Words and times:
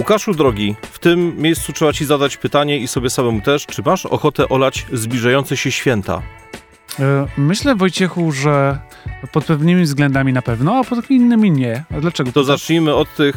Łukaszu 0.00 0.34
drogi, 0.34 0.74
w 0.92 0.98
tym 0.98 1.36
miejscu 1.36 1.72
trzeba 1.72 1.92
ci 1.92 2.04
zadać 2.04 2.36
pytanie 2.36 2.78
i 2.78 2.88
sobie 2.88 3.10
samemu 3.10 3.40
też, 3.40 3.66
czy 3.66 3.82
masz 3.82 4.06
ochotę 4.06 4.48
olać 4.48 4.86
zbliżające 4.92 5.56
się 5.56 5.72
święta? 5.72 6.22
E, 7.00 7.26
myślę, 7.36 7.74
Wojciechu, 7.74 8.32
że 8.32 8.78
pod 9.32 9.44
pewnymi 9.44 9.82
względami 9.82 10.32
na 10.32 10.42
pewno, 10.42 10.76
a 10.76 10.84
pod 10.84 11.10
innymi 11.10 11.50
nie. 11.50 11.84
A 11.96 12.00
dlaczego? 12.00 12.32
To 12.32 12.44
zacznijmy 12.44 12.94
od 12.94 13.14
tych 13.14 13.36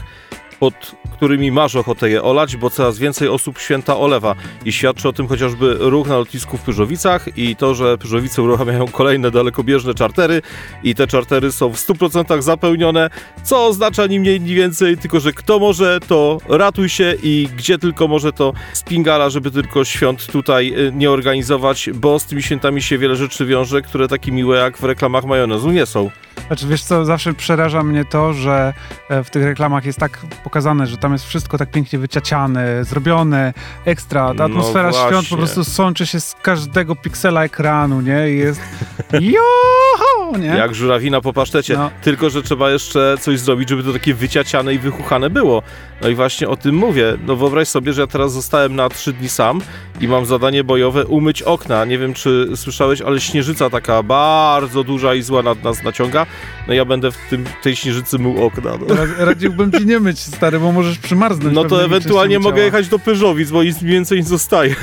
pod 0.63 0.95
którymi 1.11 1.51
masz 1.51 1.75
ochotę 1.75 2.09
je 2.09 2.23
olać, 2.23 2.57
bo 2.57 2.69
coraz 2.69 2.99
więcej 2.99 3.27
osób 3.27 3.59
święta 3.59 3.97
olewa 3.97 4.35
i 4.65 4.71
świadczy 4.71 5.09
o 5.09 5.13
tym 5.13 5.27
chociażby 5.27 5.77
ruch 5.79 6.07
na 6.07 6.17
lotnisku 6.17 6.57
w 6.57 6.61
Pyżowicach 6.61 7.37
i 7.37 7.55
to, 7.55 7.75
że 7.75 7.97
Pyżowice 7.97 8.41
uruchamiają 8.41 8.87
kolejne 8.87 9.31
dalekobieżne 9.31 9.93
czartery 9.93 10.41
i 10.83 10.95
te 10.95 11.07
czartery 11.07 11.51
są 11.51 11.69
w 11.69 11.77
100% 11.77 12.41
zapełnione, 12.41 13.09
co 13.43 13.65
oznacza 13.65 14.07
ni 14.07 14.19
mniej, 14.19 14.41
ni 14.41 14.55
więcej, 14.55 14.97
tylko 14.97 15.19
że 15.19 15.33
kto 15.33 15.59
może, 15.59 15.99
to 16.07 16.37
ratuj 16.49 16.89
się 16.89 17.15
i 17.23 17.49
gdzie 17.57 17.77
tylko 17.77 18.07
może, 18.07 18.33
to 18.33 18.53
spingala, 18.73 19.29
żeby 19.29 19.51
tylko 19.51 19.85
świąt 19.85 20.27
tutaj 20.27 20.73
y, 20.87 20.91
nie 20.95 21.11
organizować, 21.11 21.89
bo 21.93 22.19
z 22.19 22.25
tymi 22.25 22.43
świętami 22.43 22.81
się 22.81 22.97
wiele 22.97 23.15
rzeczy 23.15 23.45
wiąże, 23.45 23.81
które 23.81 24.07
takie 24.07 24.31
miłe 24.31 24.57
jak 24.57 24.77
w 24.77 24.83
reklamach 24.83 25.25
majonezu 25.25 25.71
nie 25.71 25.85
są. 25.85 26.09
Znaczy, 26.47 26.67
wiesz 26.67 26.83
co, 26.83 27.05
zawsze 27.05 27.33
przeraża 27.33 27.83
mnie 27.83 28.05
to, 28.05 28.33
że 28.33 28.73
e, 29.09 29.23
w 29.23 29.29
tych 29.29 29.43
reklamach 29.43 29.85
jest 29.85 29.99
tak 29.99 30.19
pokazane, 30.53 30.87
że 30.87 30.97
tam 30.97 31.13
jest 31.13 31.25
wszystko 31.25 31.57
tak 31.57 31.71
pięknie 31.71 31.99
wyciaciane, 31.99 32.83
zrobione, 32.83 33.53
ekstra. 33.85 34.27
Ta 34.27 34.33
no 34.33 34.43
atmosfera 34.43 34.91
no 34.91 35.07
świąt 35.07 35.27
po 35.29 35.37
prostu 35.37 35.63
sączy 35.63 36.07
się 36.07 36.19
z 36.19 36.35
każdego 36.41 36.95
piksela 36.95 37.43
ekranu, 37.43 38.01
nie? 38.01 38.31
I 38.31 38.37
jest 38.37 38.61
joho, 39.35 40.37
nie? 40.37 40.47
Jak 40.47 40.75
żurawina 40.75 41.21
po 41.21 41.33
pasztecie. 41.33 41.77
No. 41.77 41.91
Tylko, 42.01 42.29
że 42.29 42.43
trzeba 42.43 42.69
jeszcze 42.69 43.15
coś 43.21 43.39
zrobić, 43.39 43.69
żeby 43.69 43.83
to 43.83 43.93
takie 43.93 44.13
wyciaciane 44.13 44.73
i 44.73 44.79
wychuchane 44.79 45.29
było. 45.29 45.63
No 46.01 46.09
i 46.09 46.15
właśnie 46.15 46.49
o 46.49 46.55
tym 46.55 46.75
mówię. 46.75 47.17
No 47.27 47.35
wyobraź 47.35 47.67
sobie, 47.67 47.93
że 47.93 48.01
ja 48.01 48.07
teraz 48.07 48.33
zostałem 48.33 48.75
na 48.75 48.89
trzy 48.89 49.13
dni 49.13 49.29
sam 49.29 49.61
i 50.01 50.07
mam 50.07 50.25
zadanie 50.25 50.63
bojowe 50.63 51.05
umyć 51.05 51.41
okna. 51.41 51.85
Nie 51.85 51.97
wiem, 51.97 52.13
czy 52.13 52.47
słyszałeś, 52.55 53.01
ale 53.01 53.19
śnieżyca 53.19 53.69
taka 53.69 54.03
bardzo 54.03 54.83
duża 54.83 55.15
i 55.15 55.21
zła 55.21 55.43
nad 55.43 55.63
nas 55.63 55.83
naciąga. 55.83 56.25
No 56.67 56.73
ja 56.73 56.85
będę 56.85 57.11
w 57.11 57.17
tym, 57.29 57.45
tej 57.61 57.75
śnieżycy 57.75 58.19
mył 58.19 58.45
okna. 58.45 58.71
No. 58.87 58.95
Radziłbym 59.17 59.71
ci 59.71 59.85
nie 59.85 59.99
myć, 59.99 60.19
stary, 60.19 60.59
bo 60.59 60.71
możesz 60.71 60.97
przymarznąć. 60.99 61.55
No 61.55 61.63
to 61.63 61.85
ewentualnie 61.85 62.39
mogę 62.39 62.63
jechać 62.63 62.87
do 62.87 62.99
Pyżowic, 62.99 63.51
bo 63.51 63.63
nic 63.63 63.83
więcej 63.83 64.17
nie 64.17 64.23
zostaje. 64.23 64.75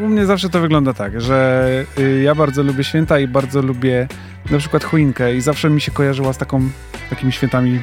U 0.00 0.08
mnie 0.08 0.26
zawsze 0.26 0.48
to 0.48 0.60
wygląda 0.60 0.92
tak, 0.92 1.20
że 1.20 1.68
y, 1.98 2.22
ja 2.22 2.34
bardzo 2.34 2.62
lubię 2.62 2.84
święta 2.84 3.18
i 3.18 3.28
bardzo 3.28 3.62
lubię 3.62 4.08
na 4.50 4.58
przykład 4.58 4.84
choinkę 4.84 5.36
i 5.36 5.40
zawsze 5.40 5.70
mi 5.70 5.80
się 5.80 5.92
kojarzyła 5.92 6.32
z 6.32 6.38
taką, 6.38 6.70
takimi 7.10 7.32
świętami 7.32 7.80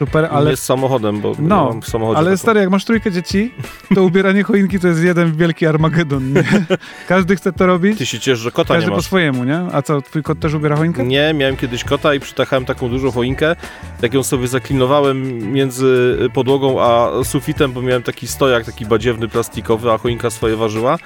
super, 0.00 0.28
ale... 0.30 0.50
Nie 0.50 0.56
z 0.56 0.62
samochodem, 0.62 1.20
bo 1.20 1.32
no, 1.38 1.64
mam 1.64 1.82
w 1.82 1.88
samochodzie. 1.88 2.18
Ale 2.18 2.26
taką. 2.26 2.36
stary, 2.36 2.60
jak 2.60 2.70
masz 2.70 2.84
trójkę 2.84 3.12
dzieci, 3.12 3.54
to 3.94 4.04
ubieranie 4.04 4.42
choinki 4.42 4.80
to 4.80 4.88
jest 4.88 5.02
jeden 5.02 5.32
wielki 5.36 5.66
armagedon, 5.66 6.32
nie? 6.32 6.44
Każdy 7.08 7.36
chce 7.36 7.52
to 7.52 7.66
robić. 7.66 7.98
Ty 7.98 8.06
się 8.06 8.20
ciesz, 8.20 8.38
że 8.38 8.50
kota 8.50 8.74
Każdy 8.74 8.90
nie 8.90 8.96
po 8.96 9.02
swojemu, 9.02 9.44
nie? 9.44 9.58
A 9.72 9.82
co, 9.82 10.02
twój 10.02 10.22
kot 10.22 10.40
też 10.40 10.54
ubiera 10.54 10.76
choinkę? 10.76 11.04
Nie, 11.04 11.34
miałem 11.34 11.56
kiedyś 11.56 11.84
kota 11.84 12.14
i 12.14 12.20
przytachałem 12.20 12.64
taką 12.64 12.88
dużą 12.88 13.10
choinkę, 13.10 13.56
tak 14.00 14.14
ją 14.14 14.22
sobie 14.22 14.48
zaklinowałem 14.48 15.52
między 15.52 16.18
podłogą 16.34 16.80
a 16.80 17.10
sufitem, 17.24 17.72
bo 17.72 17.82
miałem 17.82 18.02
taki 18.02 18.26
stojak, 18.26 18.64
taki 18.64 18.86
badziewny, 18.86 19.28
plastikowy, 19.28 19.92
a 19.92 19.98
choinka 19.98 20.30
swoje 20.30 20.56
ważyła. 20.56 20.98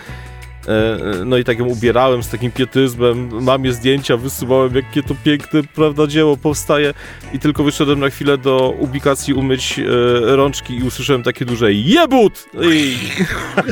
E, 0.69 0.99
no 1.25 1.37
i 1.37 1.45
tak 1.45 1.59
ją 1.59 1.65
ubierałem 1.65 2.23
z 2.23 2.29
takim 2.29 2.53
pietyzmem, 2.53 3.43
mamie 3.45 3.73
zdjęcia 3.73 4.17
wysyłałem, 4.17 4.75
jakie 4.75 5.03
to 5.03 5.15
piękne, 5.25 5.61
prawda, 5.75 6.07
dzieło 6.07 6.37
powstaje 6.37 6.95
i 7.33 7.39
tylko 7.39 7.65
wyszedłem 7.65 8.01
na 8.01 8.11
chwilę 8.11 8.39
do 8.39 8.75
ubikacji 8.79 9.35
umyć 9.35 9.79
e, 9.79 10.37
rączki 10.37 10.79
i 10.79 10.83
usłyszałem 10.83 11.23
takie 11.23 11.45
duże 11.45 11.73
jebut! 11.73 12.47
I... 12.73 12.99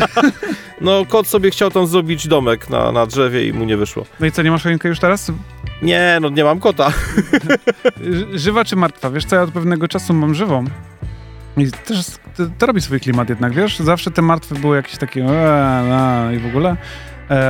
no 0.81 1.07
kot 1.07 1.27
sobie 1.27 1.51
chciał 1.51 1.71
tam 1.71 1.87
zrobić 1.87 2.29
domek 2.29 2.71
na, 2.71 2.93
na 2.93 3.07
drzewie 3.07 3.47
i 3.47 3.53
mu 3.53 3.65
nie 3.65 3.77
wyszło. 3.77 4.07
No 4.21 4.27
i 4.27 4.33
co, 4.33 4.43
nie 4.43 4.51
masz 4.51 4.63
choinkę 4.63 4.89
już 4.89 4.99
teraz? 4.99 5.33
Nie, 5.83 6.19
no 6.21 6.29
nie 6.29 6.45
mam 6.45 6.61
kota. 6.61 6.93
Żywa 8.35 8.65
czy 8.65 8.77
martwa? 8.77 9.11
Wiesz 9.11 9.25
co, 9.25 9.37
ja 9.37 9.43
od 9.43 9.51
pewnego 9.51 9.89
czasu 9.89 10.15
mam 10.15 10.35
żywą. 10.35 10.65
I 11.57 11.71
też 11.71 12.07
to, 12.37 12.47
to, 12.59 12.67
robi 12.67 12.81
swój 12.81 13.01
klimat 13.01 13.29
jednak, 13.29 13.53
wiesz? 13.53 13.79
Zawsze 13.79 14.11
te 14.11 14.23
martwe 14.23 14.55
były 14.55 14.77
jakieś 14.77 14.97
takie 14.97 15.25
eee, 15.25 16.37
i 16.37 16.39
w 16.39 16.47
ogóle, 16.47 16.77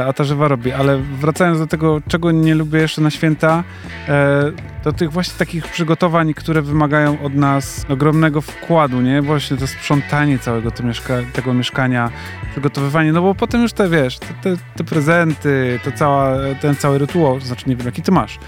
a 0.08 0.12
ta 0.12 0.24
żywa 0.24 0.48
robi. 0.48 0.72
Ale 0.72 0.98
wracając 0.98 1.58
do 1.58 1.66
tego, 1.66 2.00
czego 2.08 2.30
nie 2.30 2.54
lubię 2.54 2.80
jeszcze 2.80 3.00
na 3.00 3.10
święta, 3.10 3.64
e, 4.08 4.52
do 4.84 4.92
tych 4.92 5.12
właśnie 5.12 5.34
takich 5.38 5.68
przygotowań, 5.68 6.34
które 6.34 6.62
wymagają 6.62 7.22
od 7.22 7.34
nas 7.34 7.86
ogromnego 7.88 8.40
wkładu, 8.40 9.00
nie? 9.00 9.22
Właśnie 9.22 9.56
to 9.56 9.66
sprzątanie 9.66 10.38
całego 10.38 10.70
te 10.70 10.82
mieszka 10.82 11.14
tego 11.32 11.54
mieszkania, 11.54 12.10
przygotowywanie, 12.50 13.12
no 13.12 13.22
bo 13.22 13.34
potem 13.34 13.62
już 13.62 13.72
te, 13.72 13.88
wiesz, 13.88 14.18
te, 14.18 14.26
te, 14.26 14.56
te 14.76 14.84
prezenty, 14.84 15.80
to 15.84 15.92
cała, 15.92 16.36
ten 16.60 16.76
cały 16.76 16.98
rytuał, 16.98 17.40
to 17.40 17.46
znaczy 17.46 17.64
nie 17.66 17.76
wiem, 17.76 17.86
jaki 17.86 18.02
ty 18.02 18.12
masz, 18.12 18.38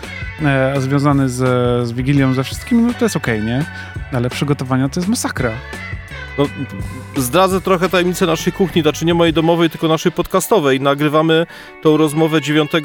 e, 0.44 0.72
a 0.76 0.80
związany 0.80 1.28
z, 1.28 1.38
z 1.88 1.92
Wigilią, 1.92 2.34
ze 2.34 2.44
wszystkim, 2.44 2.86
no 2.86 2.94
to 2.94 3.04
jest 3.04 3.16
okej, 3.16 3.40
okay, 3.40 3.50
nie? 3.50 3.64
Ale 4.12 4.30
przygotowania 4.30 4.88
to 4.88 5.00
jest 5.00 5.08
masakra. 5.08 5.50
No, 6.38 6.46
zdradzę 7.16 7.60
trochę 7.60 7.88
tajemnicę 7.88 8.26
naszej 8.26 8.52
kuchni, 8.52 8.82
znaczy 8.82 9.04
nie 9.04 9.14
mojej 9.14 9.32
domowej, 9.32 9.70
tylko 9.70 9.88
naszej 9.88 10.12
podcastowej. 10.12 10.80
Nagrywamy 10.80 11.46
tą 11.82 11.96
rozmowę 11.96 12.40
9 12.40 12.70
e, 12.74 12.80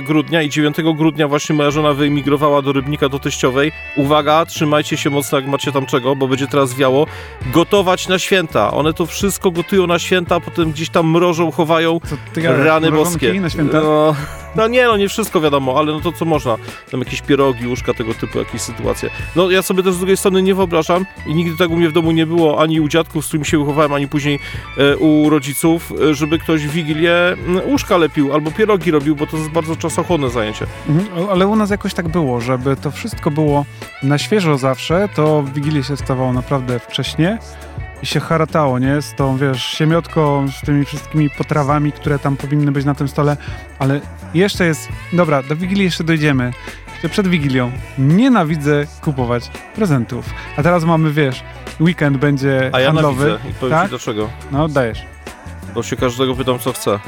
grudnia 0.00 0.42
i 0.42 0.50
9 0.50 0.76
grudnia 0.96 1.28
właśnie 1.28 1.54
moja 1.54 1.70
żona 1.70 1.94
wyemigrowała 1.94 2.62
do 2.62 2.72
Rybnika, 2.72 3.08
do 3.08 3.18
Teściowej. 3.18 3.72
Uwaga, 3.96 4.46
trzymajcie 4.46 4.96
się 4.96 5.10
mocno, 5.10 5.38
jak 5.38 5.46
macie 5.46 5.72
tam 5.72 5.86
czego, 5.86 6.16
bo 6.16 6.28
będzie 6.28 6.46
teraz 6.46 6.74
wiało. 6.74 7.06
Gotować 7.52 8.08
na 8.08 8.18
święta. 8.18 8.70
One 8.70 8.92
to 8.92 9.06
wszystko 9.06 9.50
gotują 9.50 9.86
na 9.86 9.98
święta, 9.98 10.40
potem 10.40 10.72
gdzieś 10.72 10.88
tam 10.88 11.10
mrożą, 11.10 11.50
chowają 11.50 12.00
Co, 12.00 12.16
ty, 12.32 12.42
rany 12.42 12.92
boskie. 12.92 13.40
na 13.40 13.50
święta? 13.50 13.80
No, 13.80 14.14
no 14.56 14.68
nie, 14.68 14.86
no 14.86 14.96
nie 14.96 15.08
wszystko 15.08 15.40
wiadomo, 15.40 15.78
ale 15.78 15.92
no 15.92 16.00
to 16.00 16.12
co 16.12 16.24
można. 16.24 16.56
Tam 16.90 17.00
jakieś 17.00 17.22
pierogi, 17.22 17.66
łóżka, 17.66 17.94
tego 17.94 18.14
typu 18.14 18.38
jakieś 18.38 18.60
sytuacje. 18.60 19.10
No 19.36 19.50
ja 19.50 19.62
sobie 19.62 19.82
też 19.82 19.94
z 19.94 19.98
drugiej 19.98 20.16
strony 20.16 20.42
nie 20.42 20.54
wyobrażam 20.54 21.06
i 21.26 21.34
nigdy 21.34 21.56
tego 21.56 21.74
u 21.74 21.76
mnie 21.76 21.88
w 21.88 21.92
domu 21.92 22.10
nie 22.10 22.26
było, 22.26 22.60
ani 22.60 22.80
u 22.80 22.88
dziadków, 22.88 23.24
z 23.24 23.28
którymi 23.28 23.46
się 23.46 23.58
wychowałem, 23.58 23.92
ani 23.92 24.08
później 24.08 24.38
e, 24.78 24.96
u 24.96 25.30
rodziców, 25.30 25.92
e, 26.10 26.14
żeby 26.14 26.38
ktoś 26.38 26.66
w 26.66 26.70
Wigilię 26.70 27.36
łóżka 27.66 27.96
lepił 27.96 28.32
albo 28.32 28.50
pierogi 28.50 28.90
robił, 28.90 29.16
bo 29.16 29.26
to 29.26 29.36
jest 29.36 29.50
bardzo 29.50 29.76
czasochłonne 29.76 30.30
zajęcie. 30.30 30.66
Mhm, 30.88 31.28
ale 31.30 31.46
u 31.46 31.56
nas 31.56 31.70
jakoś 31.70 31.94
tak 31.94 32.08
było, 32.08 32.40
żeby 32.40 32.76
to 32.76 32.90
wszystko 32.90 33.30
było 33.30 33.64
na 34.02 34.18
świeżo 34.18 34.58
zawsze, 34.58 35.08
to 35.14 35.42
w 35.42 35.52
Wigilię 35.52 35.82
się 35.82 35.96
stawało 35.96 36.32
naprawdę 36.32 36.78
wcześnie 36.78 37.38
i 38.02 38.06
się 38.06 38.20
haratało, 38.20 38.78
nie? 38.78 39.02
Z 39.02 39.14
tą, 39.14 39.36
wiesz, 39.36 39.62
siemiotką, 39.64 40.48
z 40.48 40.60
tymi 40.60 40.84
wszystkimi 40.84 41.30
potrawami, 41.30 41.92
które 41.92 42.18
tam 42.18 42.36
powinny 42.36 42.72
być 42.72 42.84
na 42.84 42.94
tym 42.94 43.08
stole, 43.08 43.36
ale 43.78 44.00
jeszcze 44.34 44.66
jest, 44.66 44.88
dobra, 45.12 45.42
do 45.42 45.56
Wigilii 45.56 45.84
jeszcze 45.84 46.04
dojdziemy, 46.04 46.52
jeszcze 46.92 47.08
przed 47.08 47.28
Wigilią. 47.28 47.72
Nienawidzę 47.98 48.86
kupować 49.00 49.50
prezentów. 49.74 50.24
A 50.56 50.62
teraz 50.62 50.84
mamy, 50.84 51.12
wiesz, 51.12 51.44
weekend 51.80 52.16
będzie 52.16 52.70
A 52.72 52.80
ja 52.80 52.86
handlowy. 52.86 53.28
Nawidzę 53.28 53.50
i 53.50 53.54
powiem 53.54 53.74
tak? 53.74 53.84
ci 53.84 53.90
dlaczego. 53.90 54.30
No, 54.50 54.68
dajesz. 54.68 55.02
Bo 55.74 55.82
się 55.82 55.96
każdego 55.96 56.34
pytam, 56.34 56.58
co 56.58 56.72
chce. 56.72 56.98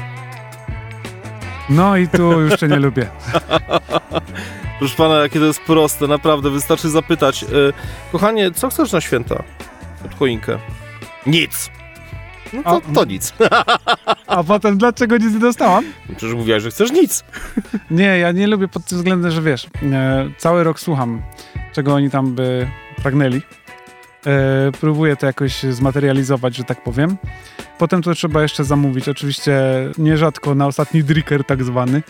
No 1.69 1.97
i 1.97 2.07
tu 2.07 2.41
już 2.41 2.55
cię 2.59 2.67
nie 2.67 2.79
lubię. 2.79 3.07
Proszę 4.79 4.95
pana, 4.95 5.15
jakie 5.15 5.39
to 5.39 5.45
jest 5.45 5.61
proste, 5.61 6.07
naprawdę, 6.07 6.49
wystarczy 6.49 6.89
zapytać. 6.89 7.41
Yy, 7.41 7.73
kochanie, 8.11 8.51
co 8.51 8.69
chcesz 8.69 8.91
na 8.91 9.01
święta? 9.01 9.43
Od 10.05 10.15
choinkę. 10.15 10.59
Nic. 11.25 11.71
No 12.53 12.63
to, 12.63 12.81
a, 12.91 12.93
to 12.93 13.05
nic. 13.05 13.33
A 14.27 14.43
potem 14.43 14.77
dlaczego 14.77 15.17
nic 15.17 15.33
nie 15.33 15.39
dostałam? 15.39 15.85
Przecież 16.17 16.35
mówiłaś, 16.35 16.63
że 16.63 16.69
chcesz 16.71 16.91
nic. 16.91 17.23
Nie, 17.91 18.17
ja 18.17 18.31
nie 18.31 18.47
lubię 18.47 18.67
pod 18.67 18.85
tym 18.85 18.97
względem, 18.97 19.31
że 19.31 19.41
wiesz, 19.41 19.67
e, 19.91 20.29
cały 20.37 20.63
rok 20.63 20.79
słucham, 20.79 21.21
czego 21.73 21.93
oni 21.93 22.09
tam 22.09 22.35
by 22.35 22.67
pragnęli. 23.03 23.41
E, 24.27 24.71
próbuję 24.81 25.15
to 25.15 25.25
jakoś 25.25 25.63
zmaterializować, 25.63 26.55
że 26.55 26.63
tak 26.63 26.83
powiem. 26.83 27.17
Potem 27.77 28.01
to 28.01 28.13
trzeba 28.13 28.41
jeszcze 28.41 28.63
zamówić, 28.63 29.09
oczywiście 29.09 29.61
nierzadko 29.97 30.55
na 30.55 30.67
ostatni 30.67 31.03
dricker 31.03 31.43
tak 31.43 31.63
zwany, 31.63 32.03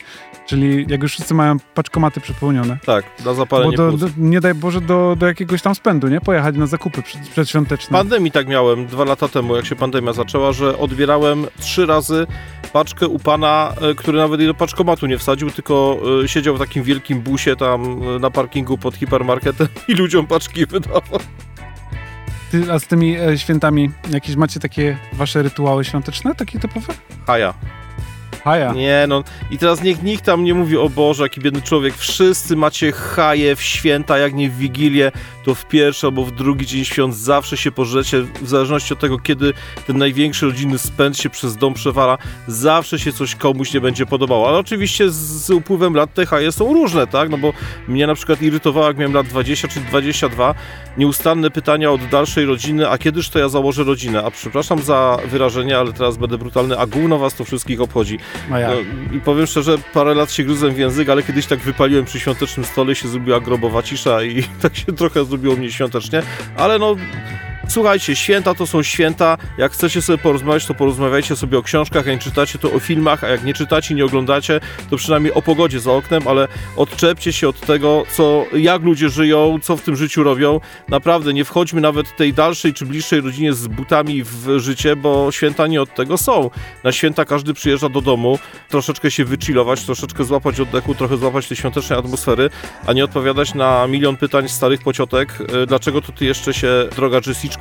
czyli 0.46 0.86
jak 0.90 1.04
już 1.04 1.12
wszyscy 1.12 1.34
mają 1.34 1.58
paczkomaty 1.74 2.22
przepełnione. 2.22 2.78
Tak, 2.86 3.06
na 3.26 3.34
zapalenie 3.34 3.78
Bo 3.78 3.92
do, 3.92 3.98
do, 3.98 4.08
Nie 4.18 4.42
daj 4.42 4.54
Boże 4.54 4.82
do, 4.82 5.16
do 5.20 5.28
jakiegoś 5.28 5.62
tam 5.62 5.76
spędu, 5.76 6.08
nie? 6.08 6.22
Pojechać 6.22 6.56
na 6.56 6.68
zakupy 6.68 7.02
przed, 7.02 7.30
przedświąteczne. 7.30 7.98
Pandemii 7.98 8.32
tak 8.32 8.48
miałem 8.48 8.88
dwa 8.88 9.06
lata 9.06 9.28
temu, 9.28 9.56
jak 9.56 9.66
się 9.66 9.76
pandemia 9.76 10.14
zaczęła, 10.14 10.52
że 10.52 10.78
odbierałem 10.78 11.46
trzy 11.60 11.86
razy 11.86 12.28
paczkę 12.74 13.08
u 13.08 13.20
pana, 13.20 13.74
e, 13.82 13.96
który 13.96 14.18
nawet 14.18 14.40
jej 14.40 14.50
do 14.50 14.54
paczkomatu 14.54 15.06
nie 15.06 15.18
wsadził, 15.18 15.52
tylko 15.52 16.00
e, 16.24 16.28
siedział 16.28 16.56
w 16.56 16.60
takim 16.60 16.84
wielkim 16.84 17.22
busie 17.22 17.56
tam 17.56 18.02
e, 18.04 18.20
na 18.20 18.30
parkingu 18.30 18.78
pod 18.78 18.96
hipermarketem 18.96 19.68
i 19.88 19.94
ludziom 19.94 20.28
paczki 20.28 20.66
wydawał. 20.66 21.20
Ty, 22.56 22.72
a 22.72 22.80
z 22.80 22.88
tymi 22.88 23.18
e, 23.18 23.38
świętami 23.38 23.92
jakieś 24.10 24.36
macie 24.36 24.60
takie 24.60 24.98
wasze 25.14 25.44
rytuały 25.44 25.86
świąteczne, 25.86 26.36
takie 26.36 26.60
typowe? 26.60 26.94
Haja. 27.28 27.54
Haja. 28.46 28.74
Nie, 28.74 29.06
no. 29.08 29.24
I 29.52 29.58
teraz 29.58 29.84
niech 29.84 30.04
nikt 30.04 30.26
tam 30.26 30.44
nie 30.44 30.54
mówi, 30.54 30.78
o 30.78 30.90
Boże, 30.90 31.24
jaki 31.24 31.42
biedny 31.42 31.62
człowiek, 31.62 31.98
wszyscy 31.98 32.56
macie 32.56 32.92
haje 32.92 33.56
w 33.56 33.62
święta, 33.62 34.18
jak 34.18 34.34
nie 34.34 34.50
w 34.50 34.58
Wigilię, 34.58 35.12
to 35.46 35.56
w 35.56 35.66
pierwszy 35.66 36.08
albo 36.08 36.26
w 36.26 36.32
drugi 36.32 36.66
dzień 36.66 36.86
świąt. 36.86 37.16
Zawsze 37.16 37.58
się 37.58 37.72
pożrecie, 37.72 38.22
w 38.42 38.50
zależności 38.50 38.94
od 38.94 39.00
tego, 39.00 39.20
kiedy 39.20 39.54
ten 39.88 39.98
największy 39.98 40.46
rodzinny 40.46 40.78
spęd 40.78 41.18
się 41.18 41.30
przez 41.30 41.58
dom 41.58 41.74
przewala, 41.74 42.18
zawsze 42.48 43.00
się 43.00 43.14
coś 43.14 43.36
komuś 43.36 43.74
nie 43.74 43.82
będzie 43.82 44.06
podobało, 44.06 44.48
ale 44.48 44.58
oczywiście 44.58 45.10
z, 45.10 45.16
z 45.16 45.50
upływem 45.50 45.94
lat 45.96 46.14
te 46.14 46.26
haje 46.26 46.52
są 46.52 46.74
różne, 46.74 47.08
tak, 47.08 47.30
no 47.30 47.38
bo 47.38 47.54
mnie 47.88 48.08
na 48.08 48.16
przykład 48.16 48.42
irytowało, 48.42 48.88
jak 48.88 48.98
miałem 48.98 49.14
lat 49.14 49.28
20 49.28 49.68
czy 49.68 49.80
22, 49.80 50.56
nieustanne 50.98 51.52
pytania 51.52 51.92
od 51.92 52.06
dalszej 52.06 52.46
rodziny, 52.46 52.90
a 52.90 52.98
kiedyż 52.98 53.30
to 53.30 53.40
ja 53.40 53.50
założę 53.50 53.84
rodzinę, 53.84 54.24
a 54.24 54.32
przepraszam 54.32 54.82
za 54.82 55.18
wyrażenie, 55.28 55.78
ale 55.78 55.94
teraz 55.94 56.18
będę 56.18 56.38
brutalny, 56.38 56.78
a 56.78 56.86
gówno 56.86 57.18
was 57.18 57.36
to 57.36 57.44
wszystkich 57.44 57.82
obchodzi. 57.82 58.20
No 58.50 58.60
ja. 58.60 58.72
I 59.12 59.20
powiem 59.20 59.48
szczerze, 59.48 59.78
parę 59.94 60.14
lat 60.14 60.32
się 60.32 60.44
gryzłem 60.44 60.74
w 60.74 60.78
język, 60.78 61.10
ale 61.10 61.24
kiedyś 61.24 61.46
tak 61.46 61.60
wypaliłem 61.60 62.06
przy 62.06 62.20
świątecznym 62.20 62.66
stole 62.66 62.96
się 62.96 63.08
zrobiła 63.08 63.40
grobowa 63.40 63.84
cisza 63.84 64.24
i 64.24 64.44
tak 64.62 64.76
się 64.76 64.86
trochę 64.86 65.26
zrobiło 65.26 65.56
mnie 65.56 65.72
świątecznie, 65.72 66.22
ale 66.58 66.80
no 66.80 66.96
Słuchajcie, 67.68 68.16
święta 68.16 68.54
to 68.54 68.68
są 68.68 68.84
święta. 68.84 69.38
Jak 69.58 69.72
chcecie 69.72 70.02
sobie 70.02 70.18
porozmawiać, 70.18 70.66
to 70.66 70.74
porozmawiajcie 70.74 71.36
sobie 71.36 71.58
o 71.58 71.64
książkach, 71.64 72.06
jak 72.06 72.16
nie 72.16 72.22
czytacie, 72.22 72.60
to 72.60 72.72
o 72.72 72.80
filmach, 72.80 73.24
a 73.24 73.28
jak 73.28 73.44
nie 73.44 73.54
czytacie, 73.54 73.96
nie 73.96 74.06
oglądacie, 74.06 74.60
to 74.90 74.98
przynajmniej 74.98 75.34
o 75.34 75.42
pogodzie 75.42 75.80
za 75.80 75.92
oknem, 75.92 76.28
ale 76.28 76.48
odczepcie 76.78 77.34
się 77.34 77.50
od 77.50 77.60
tego, 77.60 78.04
co, 78.12 78.46
jak 78.54 78.82
ludzie 78.82 79.10
żyją, 79.10 79.60
co 79.62 79.78
w 79.78 79.82
tym 79.82 79.96
życiu 79.96 80.24
robią. 80.24 80.60
Naprawdę, 80.90 81.34
nie 81.34 81.46
wchodźmy 81.46 81.82
nawet 81.82 82.16
tej 82.16 82.34
dalszej 82.34 82.74
czy 82.74 82.86
bliższej 82.86 83.22
rodzinie 83.22 83.54
z 83.54 83.68
butami 83.68 84.24
w 84.24 84.60
życie, 84.60 84.96
bo 84.96 85.32
święta 85.32 85.68
nie 85.68 85.82
od 85.82 85.96
tego 85.96 86.18
są. 86.18 86.50
Na 86.84 86.92
święta 86.92 87.26
każdy 87.26 87.54
przyjeżdża 87.54 87.90
do 87.90 88.02
domu, 88.02 88.40
troszeczkę 88.70 89.12
się 89.12 89.26
wychillować, 89.26 89.84
troszeczkę 89.84 90.24
złapać 90.24 90.60
oddechu, 90.60 90.96
trochę 90.96 91.18
złapać 91.18 91.48
tej 91.48 91.58
świątecznej 91.58 92.00
atmosfery, 92.00 92.50
a 92.88 92.94
nie 92.94 93.04
odpowiadać 93.04 93.54
na 93.54 93.88
milion 93.88 94.18
pytań 94.18 94.50
starych 94.50 94.82
pociotek, 94.84 95.38
e, 95.64 95.66
dlaczego 95.66 96.02
to 96.02 96.12
ty 96.12 96.26
jeszcze 96.26 96.54
się, 96.54 96.70
droga 96.96 97.20
Jessica, 97.28 97.55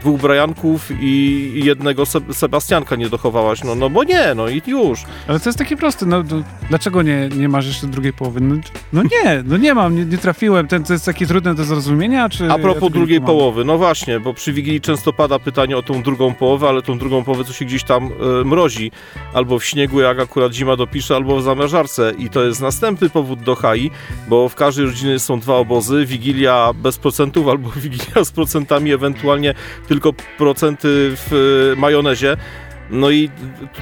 dwóch 0.00 0.20
Brianków 0.20 0.90
i 1.00 1.52
jednego 1.54 2.04
Sebastianka 2.32 2.96
nie 2.96 3.08
dochowałaś. 3.08 3.64
No, 3.64 3.74
no 3.74 3.90
bo 3.90 4.04
nie, 4.04 4.34
no 4.34 4.48
i 4.48 4.62
już. 4.66 5.04
Ale 5.28 5.40
to 5.40 5.48
jest 5.48 5.58
takie 5.58 5.76
proste. 5.76 6.06
No, 6.06 6.22
dlaczego 6.68 7.02
nie, 7.02 7.28
nie 7.36 7.48
masz 7.48 7.66
jeszcze 7.66 7.86
drugiej 7.86 8.12
połowy? 8.12 8.40
No, 8.40 8.54
no 8.92 9.02
nie, 9.02 9.42
no 9.44 9.56
nie 9.56 9.74
mam, 9.74 9.96
nie, 9.96 10.04
nie, 10.04 10.18
trafiłem. 10.18 10.68
Ten, 10.68 10.84
to 10.84 10.92
jest 10.92 11.04
takie 11.04 11.26
trudne 11.26 11.54
do 11.54 11.64
zrozumienia, 11.64 12.28
czy... 12.28 12.52
A 12.52 12.58
propos 12.58 12.82
ja 12.82 12.90
drugiej 12.90 13.20
połowy, 13.20 13.64
no 13.64 13.78
właśnie, 13.78 14.20
bo 14.20 14.34
przy 14.34 14.52
Wigilii 14.52 14.80
często 14.80 15.12
pada 15.12 15.38
pytanie 15.38 15.76
o 15.76 15.82
tą 15.82 16.02
drugą 16.02 16.34
połowę, 16.34 16.68
ale 16.68 16.82
tą 16.82 16.98
drugą 16.98 17.24
połowę 17.24 17.44
co 17.44 17.52
się 17.52 17.64
gdzieś 17.64 17.84
tam 17.84 18.06
y, 18.06 18.44
mrozi. 18.44 18.90
Albo 19.34 19.58
w 19.58 19.64
śniegu, 19.64 20.00
jak 20.00 20.18
akurat 20.18 20.52
zima 20.52 20.76
dopisze, 20.76 21.16
albo 21.16 21.36
w 21.36 21.42
zamrażarce. 21.42 22.12
I 22.18 22.30
to 22.30 22.44
jest 22.44 22.60
następny 22.60 23.10
powód 23.10 23.42
do 23.42 23.56
hai, 23.56 23.90
bo 24.28 24.48
w 24.48 24.54
każdej 24.54 24.86
rodzinie 24.86 25.18
są 25.18 25.40
dwa 25.40 25.56
obozy. 25.56 26.06
Wigilia 26.06 26.72
bez 26.74 26.98
procentów, 26.98 27.48
albo 27.48 27.70
Wigilia 27.82 28.24
z 28.24 28.30
procentami, 28.30 28.92
ewentualnie 28.92 29.29
ewentualnie 29.30 29.54
tylko 29.88 30.12
procenty 30.38 30.88
w 31.16 31.72
majonezie. 31.76 32.36
No 32.90 33.10
i 33.10 33.30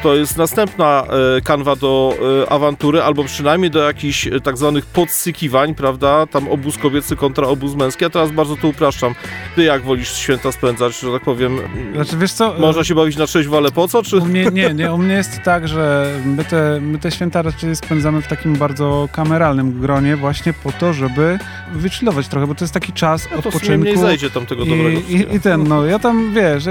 to 0.02 0.14
jest 0.14 0.37
następna 0.37 1.05
e, 1.37 1.40
kanwa 1.40 1.76
do 1.76 2.14
e, 2.43 2.52
awantury, 2.52 3.02
albo 3.02 3.25
przynajmniej 3.25 3.70
do 3.70 3.82
jakichś 3.82 4.26
e, 4.26 4.40
tak 4.40 4.56
zwanych 4.58 4.87
podsykiwań, 4.87 5.75
prawda? 5.75 6.26
Tam 6.26 6.49
obóz 6.49 6.78
kobiecy 6.78 7.16
kontra 7.16 7.46
obóz 7.46 7.75
męski. 7.75 8.05
Ja 8.05 8.10
teraz 8.10 8.31
bardzo 8.31 8.56
to 8.56 8.69
upraszczam. 8.69 9.14
Ty 9.56 9.64
jak 9.64 9.82
wolisz 9.82 10.12
święta 10.12 10.52
spędzać, 10.52 11.00
że 11.00 11.12
tak 11.12 11.22
powiem? 11.22 11.58
Znaczy, 11.94 12.16
wiesz 12.16 12.32
co? 12.32 12.55
Można 12.58 12.84
się 12.84 12.94
bawić 12.94 13.16
na 13.16 13.26
trzeźwo, 13.26 13.56
ale 13.56 13.70
po 13.70 13.88
co? 13.88 14.02
Czy... 14.02 14.16
U 14.16 14.25
mnie, 14.25 14.46
nie, 14.52 14.75
nie. 14.75 14.93
U 14.93 14.99
mnie 14.99 15.14
jest 15.14 15.40
tak, 15.44 15.69
że 15.69 16.12
my 16.25 16.44
te, 16.44 16.81
my 16.81 16.99
te 16.99 17.10
święta 17.10 17.43
raczej 17.43 17.76
spędzamy 17.76 18.22
w 18.22 18.26
takim 18.26 18.56
bardzo 18.56 19.08
kameralnym 19.12 19.81
gronie 19.81 20.16
właśnie 20.16 20.52
po 20.52 20.72
to, 20.72 20.93
żeby 20.93 21.38
wychillować 21.72 22.28
trochę, 22.28 22.46
bo 22.46 22.55
to 22.55 22.64
jest 22.64 22.75
taki 22.75 22.93
czas 22.93 23.28
no 23.31 23.37
odpoczynku. 23.37 23.69
To 23.69 23.78
mniej 23.78 23.96
zejdzie 23.96 24.31
tam 24.31 24.46
tego 24.46 24.64
dobrego. 24.64 25.00
I, 25.08 25.12
i, 25.12 25.34
I 25.37 25.40
ten, 25.40 25.69
no, 25.69 25.84
ja 25.84 25.99
tam, 25.99 26.34
wiesz 26.34 26.64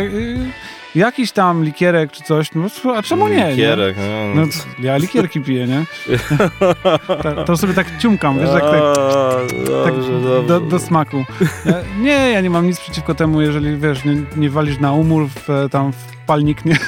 jakiś 0.95 1.31
tam 1.31 1.63
likierek 1.63 2.11
czy 2.11 2.23
coś, 2.23 2.49
no 2.55 2.67
a 2.95 3.01
czemu 3.03 3.27
nie? 3.27 3.49
Likierek, 3.49 3.97
nie? 3.97 4.31
No, 4.35 4.47
ja 4.79 4.97
likierki 4.97 5.41
piję, 5.41 5.67
nie? 5.67 5.85
to, 7.23 7.43
to 7.43 7.57
sobie 7.57 7.73
tak 7.73 7.97
ciumkam, 7.99 8.39
wiesz, 8.39 8.49
jak 8.53 8.63
tak, 8.63 8.83
tak 9.83 9.93
do, 10.47 10.59
do, 10.59 10.79
smaku. 10.79 11.25
Nie, 11.99 12.31
ja 12.31 12.41
nie 12.41 12.49
mam 12.49 12.67
nic 12.67 12.79
przeciwko 12.79 13.15
temu, 13.15 13.41
jeżeli, 13.41 13.77
wiesz, 13.77 14.05
nie, 14.05 14.15
nie 14.37 14.49
walisz 14.49 14.79
na 14.79 14.93
umór 14.93 15.27
w, 15.27 15.69
tam 15.71 15.93
w 15.93 16.25
palnik, 16.25 16.65
nie? 16.65 16.77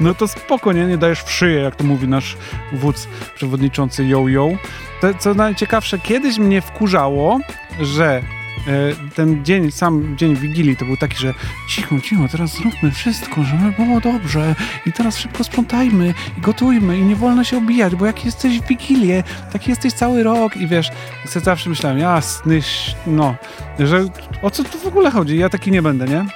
No 0.00 0.14
to 0.14 0.28
spoko, 0.28 0.72
nie? 0.72 0.86
Nie 0.86 0.98
dajesz 0.98 1.22
w 1.22 1.30
szyję, 1.30 1.60
jak 1.60 1.76
to 1.76 1.84
mówi 1.84 2.08
nasz 2.08 2.36
wódz 2.72 3.08
przewodniczący 3.34 4.04
yo-yo. 4.04 4.48
To, 5.00 5.14
co 5.14 5.34
najciekawsze, 5.34 5.98
kiedyś 5.98 6.38
mnie 6.38 6.60
wkurzało, 6.60 7.40
że 7.80 8.22
E, 8.22 8.39
ten 9.14 9.44
dzień, 9.44 9.70
sam 9.70 10.16
dzień 10.16 10.36
Wigilii 10.36 10.76
to 10.76 10.84
był 10.84 10.96
taki, 10.96 11.16
że 11.16 11.34
cicho, 11.68 12.00
cicho, 12.00 12.28
teraz 12.32 12.56
zróbmy 12.56 12.90
wszystko, 12.90 13.42
żeby 13.44 13.84
było 13.84 14.00
dobrze 14.00 14.54
i 14.86 14.92
teraz 14.92 15.18
szybko 15.18 15.44
sprzątajmy 15.44 16.14
i 16.38 16.40
gotujmy 16.40 16.98
i 16.98 17.02
nie 17.02 17.16
wolno 17.16 17.44
się 17.44 17.58
obijać, 17.58 17.94
bo 17.94 18.06
jak 18.06 18.24
jesteś 18.24 18.60
w 18.60 18.66
Wigilię, 18.66 19.22
tak 19.52 19.68
jesteś 19.68 19.92
cały 19.92 20.22
rok 20.22 20.56
i 20.56 20.66
wiesz, 20.66 20.88
i 21.26 21.40
zawsze 21.40 21.70
myślałem, 21.70 21.98
jasny, 21.98 22.60
no, 23.06 23.34
że 23.78 24.04
o 24.42 24.50
co 24.50 24.64
tu 24.64 24.78
w 24.78 24.86
ogóle 24.86 25.10
chodzi? 25.10 25.38
Ja 25.38 25.48
taki 25.48 25.70
nie 25.70 25.82
będę, 25.82 26.06
nie? 26.06 26.26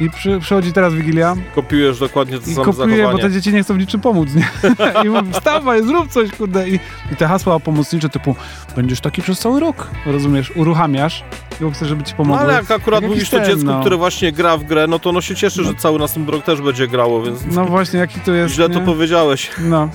I 0.00 0.10
przy, 0.10 0.38
przychodzi 0.40 0.72
teraz 0.72 0.94
Wigilia. 0.94 1.36
Kopiujesz 1.54 1.98
dokładnie 1.98 2.38
to 2.38 2.46
samo 2.46 2.64
kopiuję, 2.64 2.96
zachowanie. 2.96 3.12
bo 3.12 3.18
te 3.18 3.30
dzieci 3.30 3.52
nie 3.52 3.62
chcą 3.62 3.74
w 3.74 3.78
niczym 3.78 4.00
pomóc, 4.00 4.28
nie? 4.34 4.48
I 5.04 5.08
mówię, 5.08 5.32
wstawaj, 5.32 5.82
zrób 5.82 6.08
coś, 6.08 6.30
kurde. 6.30 6.68
I, 6.68 6.74
I 7.12 7.16
te 7.18 7.26
hasła 7.26 7.60
pomocnicze 7.60 8.08
typu, 8.08 8.36
będziesz 8.76 9.00
taki 9.00 9.22
przez 9.22 9.38
cały 9.38 9.60
rok, 9.60 9.90
rozumiesz? 10.06 10.52
Uruchamiasz 10.56 11.24
chcesz, 11.70 11.88
żeby 11.88 12.04
ci 12.04 12.14
pomogło. 12.14 12.36
No 12.36 12.42
ale 12.42 12.54
jak 12.54 12.70
akurat 12.70 13.04
mówisz 13.04 13.30
to 13.30 13.40
dziecko, 13.40 13.64
no. 13.64 13.80
które 13.80 13.96
właśnie 13.96 14.32
gra 14.32 14.56
w 14.56 14.64
grę, 14.64 14.86
no 14.86 14.98
to 14.98 15.10
ono 15.10 15.20
się 15.20 15.34
cieszy, 15.34 15.64
że 15.64 15.74
cały 15.74 15.98
następny 15.98 16.32
rok 16.32 16.44
też 16.44 16.60
będzie 16.60 16.88
grało, 16.88 17.22
więc... 17.22 17.40
No 17.46 17.64
właśnie, 17.64 17.98
jaki 17.98 18.20
to 18.20 18.32
jest, 18.32 18.54
Źle 18.54 18.68
nie? 18.68 18.74
to 18.74 18.80
powiedziałeś. 18.80 19.50
No, 19.58 19.88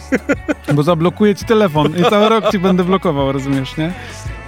bo 0.73 0.83
zablokuje 0.83 1.35
ci 1.35 1.45
telefon 1.45 1.93
i 1.97 2.09
cały 2.09 2.29
rok 2.29 2.51
ci 2.51 2.59
będę 2.59 2.83
blokował, 2.83 3.31
rozumiesz, 3.31 3.77
nie? 3.77 3.93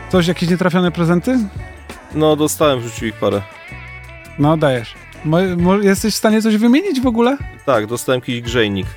Coś, 0.10 0.28
jakieś 0.28 0.50
nietrafione 0.50 0.92
prezenty? 0.92 1.40
No, 2.16 2.36
dostałem 2.36 2.80
w 2.80 2.84
życiu 2.84 3.06
ich 3.06 3.16
parę. 3.16 3.42
No, 4.40 4.58
dajesz. 4.58 4.96
Mo, 5.26 5.38
mo, 5.58 5.78
jesteś 5.78 6.14
w 6.14 6.18
stanie 6.18 6.42
coś 6.42 6.58
wymienić 6.58 7.02
w 7.02 7.08
ogóle? 7.08 7.38
Tak, 7.66 7.88
dostałem 7.88 8.20
jakiś 8.22 8.42
grzejnik. 8.42 8.88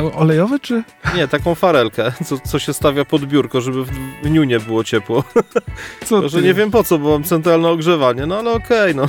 Olejowy, 0.00 0.60
czy? 0.60 0.82
Nie, 1.16 1.28
taką 1.28 1.54
farelkę, 1.54 2.12
co, 2.24 2.38
co 2.38 2.58
się 2.58 2.72
stawia 2.72 3.04
pod 3.04 3.24
biurko, 3.24 3.60
żeby 3.60 3.84
w 3.84 3.90
dniu 4.22 4.44
nie 4.44 4.60
było 4.60 4.84
ciepło. 4.84 5.24
Co 6.06 6.28
Że 6.28 6.42
nie 6.42 6.54
wiem 6.54 6.70
po 6.70 6.84
co, 6.84 6.98
bo 6.98 7.10
mam 7.10 7.24
centralne 7.24 7.68
ogrzewanie, 7.68 8.26
no 8.26 8.38
ale 8.38 8.50
okej, 8.50 8.92
okay, 8.92 8.94
no. 8.94 9.08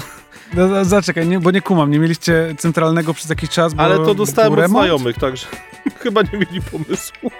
No, 0.53 0.85
zaczekaj, 0.85 1.27
nie, 1.27 1.39
bo 1.39 1.51
nie 1.51 1.61
kumam, 1.61 1.91
nie 1.91 1.99
mieliście 1.99 2.55
centralnego 2.57 3.13
przez 3.13 3.29
jakiś 3.29 3.49
czas, 3.49 3.73
bo 3.73 3.83
Ale 3.83 3.95
to 3.95 4.15
dostałem 4.15 4.53
od 4.53 4.69
znajomych, 4.69 5.17
także 5.17 5.47
chyba 6.03 6.21
nie 6.21 6.39
mieli 6.39 6.61
pomysłu. 6.71 7.31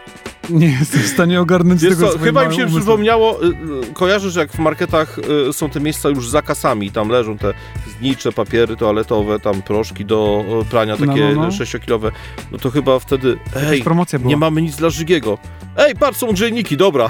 Nie 0.49 0.67
jestem 0.67 1.01
w 1.01 1.07
stanie 1.07 1.41
ogarnąć 1.41 1.81
Wiesz 1.81 1.93
tego, 1.93 2.11
co, 2.11 2.19
Chyba 2.19 2.47
mi 2.47 2.55
się 2.55 2.67
przypomniało, 2.67 3.43
y, 3.43 3.47
y, 3.47 3.93
kojarzysz 3.93 4.35
jak 4.35 4.51
w 4.51 4.59
marketach 4.59 5.19
y, 5.49 5.53
są 5.53 5.69
te 5.69 5.79
miejsca 5.79 6.09
już 6.09 6.29
za 6.29 6.41
kasami, 6.41 6.91
tam 6.91 7.09
leżą 7.09 7.37
te 7.37 7.53
znicze 7.99 8.31
papiery 8.31 8.77
toaletowe, 8.77 9.39
tam 9.39 9.61
proszki 9.61 10.05
do 10.05 10.45
prania 10.69 10.97
takie 10.97 11.25
no, 11.35 11.35
no, 11.35 11.41
no. 11.41 11.47
6-kilowe, 11.47 12.11
no 12.51 12.57
to 12.57 12.71
chyba 12.71 12.99
wtedy, 12.99 13.37
ej, 13.55 13.83
nie 14.25 14.37
mamy 14.37 14.61
nic 14.61 14.75
dla 14.75 14.89
Żygiego. 14.89 15.37
Ej, 15.77 15.95
patrz, 15.95 16.17
są 16.17 16.27
grzejniki, 16.27 16.77
dobra. 16.77 17.09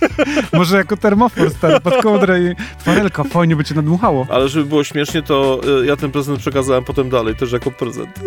Może 0.52 0.76
jako 0.76 0.96
termofor 0.96 1.50
stary, 1.50 1.80
pod 1.80 2.02
kołdrę 2.02 2.40
i 2.40 2.54
farelka, 2.78 3.24
fajnie 3.24 3.56
by 3.56 3.64
cię 3.64 3.74
nadmuchało. 3.74 4.26
Ale 4.30 4.48
żeby 4.48 4.64
było 4.66 4.84
śmiesznie, 4.84 5.22
to 5.22 5.60
ja 5.84 5.96
ten 5.96 6.10
prezent 6.10 6.38
przekazałem 6.38 6.84
potem 6.84 7.10
dalej, 7.10 7.36
też 7.36 7.52
jako 7.52 7.70
prezent. 7.70 8.20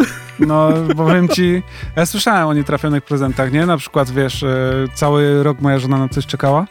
No, 0.47 0.69
powiem 0.97 1.27
ci, 1.27 1.63
ja 1.95 2.05
słyszałem 2.05 2.47
o 2.47 2.53
nietrafionych 2.53 3.03
prezentach, 3.03 3.51
nie? 3.51 3.65
Na 3.65 3.77
przykład, 3.77 4.11
wiesz, 4.11 4.43
e, 4.43 4.73
cały 4.93 5.43
rok 5.43 5.61
moja 5.61 5.79
żona 5.79 5.97
na 5.97 6.09
coś 6.09 6.25
czekała. 6.25 6.67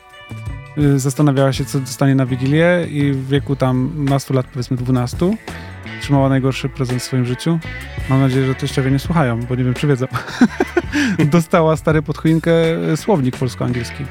E, 0.78 0.98
zastanawiała 0.98 1.52
się, 1.52 1.64
co 1.64 1.80
dostanie 1.80 2.14
na 2.14 2.26
Wigilię 2.26 2.86
i 2.90 3.12
w 3.12 3.28
wieku 3.28 3.56
tam 3.56 4.04
nastu 4.04 4.34
lat, 4.34 4.46
powiedzmy 4.52 4.76
12, 4.76 5.36
trzymała 6.00 6.28
najgorszy 6.28 6.68
prezent 6.68 7.02
w 7.02 7.04
swoim 7.04 7.24
życiu. 7.24 7.58
Mam 8.08 8.20
nadzieję, 8.20 8.46
że 8.46 8.54
teściowie 8.54 8.90
nie 8.90 8.98
słuchają, 8.98 9.40
bo 9.40 9.54
nie 9.54 9.64
wiem, 9.64 9.74
czy 9.74 9.86
wiedzą. 9.86 10.06
Dostała 11.32 11.76
stary 11.76 12.02
pod 12.02 12.18
choinkę 12.18 12.52
e, 12.92 12.96
słownik 12.96 13.36
polsko-angielski. 13.36 14.04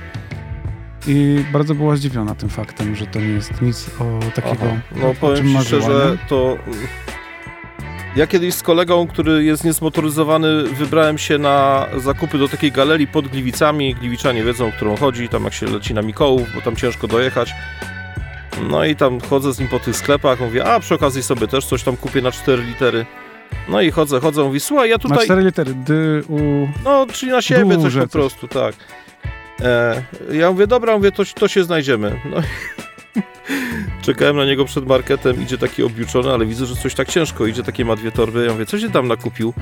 I 1.07 1.45
bardzo 1.53 1.75
była 1.75 1.95
zdziwiona 1.95 2.35
tym 2.35 2.49
faktem, 2.49 2.95
że 2.95 3.07
to 3.07 3.19
nie 3.19 3.27
jest 3.27 3.61
nic 3.61 3.89
o 3.99 4.19
takiego, 4.35 4.65
Aha. 4.65 4.81
No, 4.95 5.27
o, 5.29 5.35
czym 5.35 5.51
marzyła. 5.51 5.81
Szczerze, 5.81 6.17
to 6.27 6.57
ja 8.15 8.27
kiedyś 8.27 8.53
z 8.53 8.63
kolegą, 8.63 9.07
który 9.07 9.43
jest 9.43 9.63
niezmotoryzowany, 9.63 10.63
wybrałem 10.63 11.17
się 11.17 11.37
na 11.37 11.87
zakupy 11.97 12.37
do 12.37 12.47
takiej 12.47 12.71
galerii 12.71 13.07
pod 13.07 13.27
Gliwicami. 13.27 13.95
Gliwiczanie 13.95 14.43
wiedzą, 14.43 14.67
o 14.67 14.71
którą 14.71 14.97
chodzi, 14.97 15.29
tam 15.29 15.43
jak 15.43 15.53
się 15.53 15.65
leci 15.65 15.93
na 15.93 16.01
Mikołów, 16.01 16.47
bo 16.55 16.61
tam 16.61 16.75
ciężko 16.75 17.07
dojechać. 17.07 17.51
No 18.69 18.85
i 18.85 18.95
tam 18.95 19.21
chodzę 19.21 19.53
z 19.53 19.59
nim 19.59 19.67
po 19.67 19.79
tych 19.79 19.95
sklepach, 19.95 20.39
mówię, 20.39 20.65
a 20.65 20.79
przy 20.79 20.95
okazji 20.95 21.23
sobie 21.23 21.47
też 21.47 21.65
coś 21.65 21.83
tam 21.83 21.97
kupię 21.97 22.21
na 22.21 22.31
4 22.31 22.63
litery. 22.63 23.05
No 23.69 23.81
i 23.81 23.91
chodzę, 23.91 24.19
chodzę, 24.19 24.43
mówi, 24.43 24.59
słuchaj, 24.59 24.89
ja 24.89 24.97
tutaj... 24.97 25.25
cztery 25.25 25.41
litery. 25.41 25.73
D, 25.73 25.93
U... 26.27 26.67
No, 26.83 27.05
czyli 27.13 27.31
na 27.31 27.41
siebie 27.41 27.77
coś 27.77 27.93
po 27.93 27.99
coś. 27.99 28.11
prostu, 28.11 28.47
tak. 28.47 28.75
E, 29.61 30.03
ja 30.31 30.51
mówię, 30.51 30.67
dobra, 30.67 30.97
mówię, 30.97 31.11
to, 31.11 31.23
to 31.35 31.47
się 31.47 31.63
znajdziemy. 31.63 32.19
No 32.31 32.37
czekałem 34.13 34.37
na 34.37 34.45
niego 34.45 34.65
przed 34.65 34.87
marketem, 34.87 35.41
idzie 35.43 35.57
taki 35.57 35.83
objuczony, 35.83 36.33
ale 36.33 36.45
widzę, 36.45 36.65
że 36.65 36.75
coś 36.75 36.95
tak 36.95 37.07
ciężko 37.09 37.45
idzie, 37.45 37.63
takie 37.63 37.85
ma 37.85 37.95
dwie 37.95 38.11
torby. 38.11 38.45
Ja 38.45 38.51
mówię, 38.53 38.65
co 38.65 38.79
się 38.79 38.89
tam 38.91 39.07
nakupił? 39.07 39.53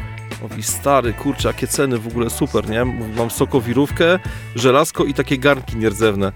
Mówi, 0.41 0.63
stary, 0.63 1.13
kurczę, 1.13 1.47
jakie 1.47 1.67
ceny, 1.67 1.97
w 1.97 2.07
ogóle 2.07 2.29
super, 2.29 2.69
nie? 2.69 2.85
Mówi, 2.85 3.11
mam 3.17 3.29
sokowirówkę, 3.29 4.19
żelazko 4.55 5.03
i 5.03 5.13
takie 5.13 5.37
garnki 5.37 5.77
nierdzewne. 5.77 6.31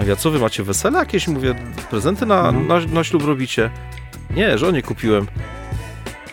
A 0.00 0.04
ja, 0.04 0.16
co 0.16 0.30
wy 0.30 0.38
macie, 0.38 0.62
wesele 0.62 0.98
jakieś? 0.98 1.28
Mówię, 1.28 1.54
prezenty 1.90 2.26
na, 2.26 2.52
No. 2.52 2.60
na, 2.60 2.80
na 2.86 3.04
ślub 3.04 3.24
robicie? 3.24 3.70
Nie, 4.30 4.58
żonie 4.58 4.82
kupiłem. 4.82 5.26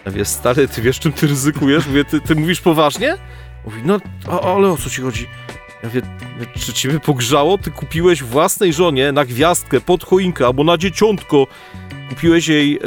Ja 0.06 0.12
mówię, 0.12 0.26
stary, 0.26 0.68
ty 0.68 0.82
wiesz, 0.82 1.00
czym 1.00 1.12
ty 1.12 1.28
ryzykujesz? 1.28 1.88
Mówię, 1.88 2.06
ty, 2.06 2.22
ty 2.22 2.36
mówisz 2.36 2.62
poważnie? 2.62 3.18
Mówi, 3.66 3.82
no, 3.86 4.00
ale 4.44 4.68
o 4.72 4.78
co 4.78 4.90
ci 4.90 5.02
chodzi? 5.02 5.28
Ja 5.86 5.90
mówię, 5.90 6.02
czy 6.60 6.74
ciebie 6.74 7.00
pogrzało? 7.00 7.58
Ty 7.58 7.72
kupiłeś 7.72 8.24
własnej 8.24 8.74
żonie 8.74 9.12
na 9.12 9.26
gwiazdkę, 9.26 9.82
pod 9.82 10.04
choinkę 10.04 10.46
albo 10.46 10.64
na 10.64 10.78
dzieciątko. 10.78 11.48
Kupiłeś 12.10 12.48
jej 12.48 12.80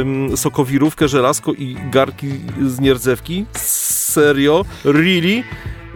em, 0.00 0.36
sokowirówkę, 0.36 1.08
żelazko 1.08 1.52
i 1.52 1.76
garki 1.90 2.28
z 2.66 2.80
nierdzewki? 2.80 3.46
Serio? 3.52 4.64
Really? 4.84 5.42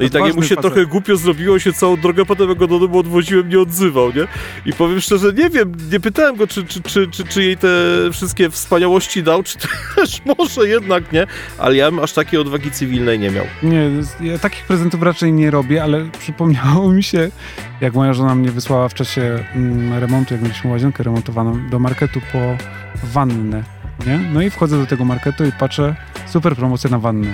No 0.02 0.08
i 0.08 0.10
tak 0.10 0.22
Odważny 0.22 0.40
mu 0.40 0.42
się 0.42 0.54
facet. 0.54 0.72
trochę 0.72 0.86
głupio 0.86 1.16
zrobiło, 1.16 1.58
się 1.58 1.72
całą 1.72 1.96
drogę 1.96 2.24
potem 2.24 2.54
go 2.54 2.66
do 2.66 2.78
domu 2.78 2.98
odwoziłem, 2.98 3.48
nie 3.48 3.60
odzywał, 3.60 4.12
nie? 4.12 4.26
I 4.66 4.72
powiem 4.72 5.00
szczerze, 5.00 5.32
nie 5.32 5.50
wiem, 5.50 5.72
nie 5.92 6.00
pytałem 6.00 6.36
go, 6.36 6.46
czy, 6.46 6.64
czy, 6.64 6.82
czy, 6.82 7.08
czy, 7.08 7.24
czy 7.24 7.44
jej 7.44 7.56
te 7.56 7.68
wszystkie 8.12 8.50
wspaniałości 8.50 9.22
dał, 9.22 9.42
czy 9.42 9.58
też 9.58 10.22
może 10.38 10.68
jednak 10.68 11.12
nie, 11.12 11.26
ale 11.58 11.76
ja 11.76 11.90
bym 11.90 12.00
aż 12.00 12.12
takiej 12.12 12.40
odwagi 12.40 12.70
cywilnej 12.70 13.18
nie 13.18 13.30
miał. 13.30 13.44
Nie, 13.62 13.90
ja 14.20 14.38
takich 14.38 14.64
prezentów 14.64 15.02
raczej 15.02 15.32
nie 15.32 15.50
robię, 15.50 15.82
ale 15.82 16.04
przypomniało 16.18 16.92
mi 16.92 17.02
się, 17.02 17.30
jak 17.80 17.94
moja 17.94 18.12
żona 18.12 18.34
mnie 18.34 18.50
wysłała 18.50 18.88
w 18.88 18.94
czasie 18.94 19.44
mm, 19.54 20.00
remontu, 20.00 20.34
jak 20.34 20.42
mieliśmy 20.42 20.70
łazienkę 20.70 21.02
remontowaną, 21.02 21.68
do 21.70 21.78
marketu 21.78 22.20
po 22.32 22.38
wannę, 23.12 23.62
nie? 24.06 24.18
No 24.32 24.42
i 24.42 24.50
wchodzę 24.50 24.78
do 24.78 24.86
tego 24.86 25.04
marketu 25.04 25.44
i 25.44 25.52
patrzę, 25.52 25.94
super 26.26 26.56
promocja 26.56 26.90
na 26.90 26.98
wannę. 26.98 27.28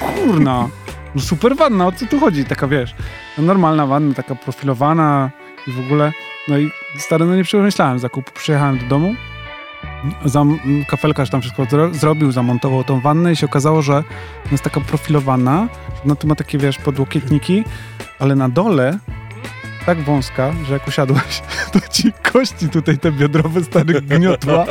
Kurna, 0.00 0.68
no 1.14 1.20
super 1.20 1.56
wanna, 1.56 1.86
o 1.86 1.92
co 1.92 2.06
tu 2.06 2.20
chodzi? 2.20 2.44
Taka, 2.44 2.66
wiesz, 2.68 2.94
no 3.38 3.44
normalna 3.44 3.86
wanna, 3.86 4.14
taka 4.14 4.34
profilowana 4.34 5.30
i 5.66 5.72
w 5.72 5.80
ogóle, 5.80 6.12
no 6.48 6.58
i 6.58 6.70
stary, 6.98 7.24
no 7.24 7.36
nie 7.36 7.44
przemyślałem 7.44 7.98
zakupu. 7.98 8.30
Przyjechałem 8.34 8.78
do 8.78 8.86
domu, 8.86 9.14
zam, 10.24 10.58
kafelkarz 10.88 11.30
tam 11.30 11.40
wszystko 11.40 11.64
zro, 11.70 11.94
zrobił, 11.94 12.32
zamontował 12.32 12.84
tą 12.84 13.00
wannę 13.00 13.32
i 13.32 13.36
się 13.36 13.46
okazało, 13.46 13.82
że 13.82 14.04
jest 14.52 14.64
taka 14.64 14.80
profilowana, 14.80 15.68
ona 16.04 16.14
tu 16.14 16.26
ma 16.26 16.34
takie, 16.34 16.58
wiesz, 16.58 16.78
podłokietniki, 16.78 17.64
ale 18.18 18.34
na 18.34 18.48
dole 18.48 18.98
tak 19.86 20.00
wąska, 20.00 20.52
że 20.66 20.74
jak 20.74 20.88
usiadłeś, 20.88 21.42
to 21.72 21.80
ci 21.90 22.12
kości 22.32 22.68
tutaj 22.68 22.98
te 22.98 23.12
biodrowe 23.12 23.64
stary 23.64 24.02
gniotła. 24.02 24.66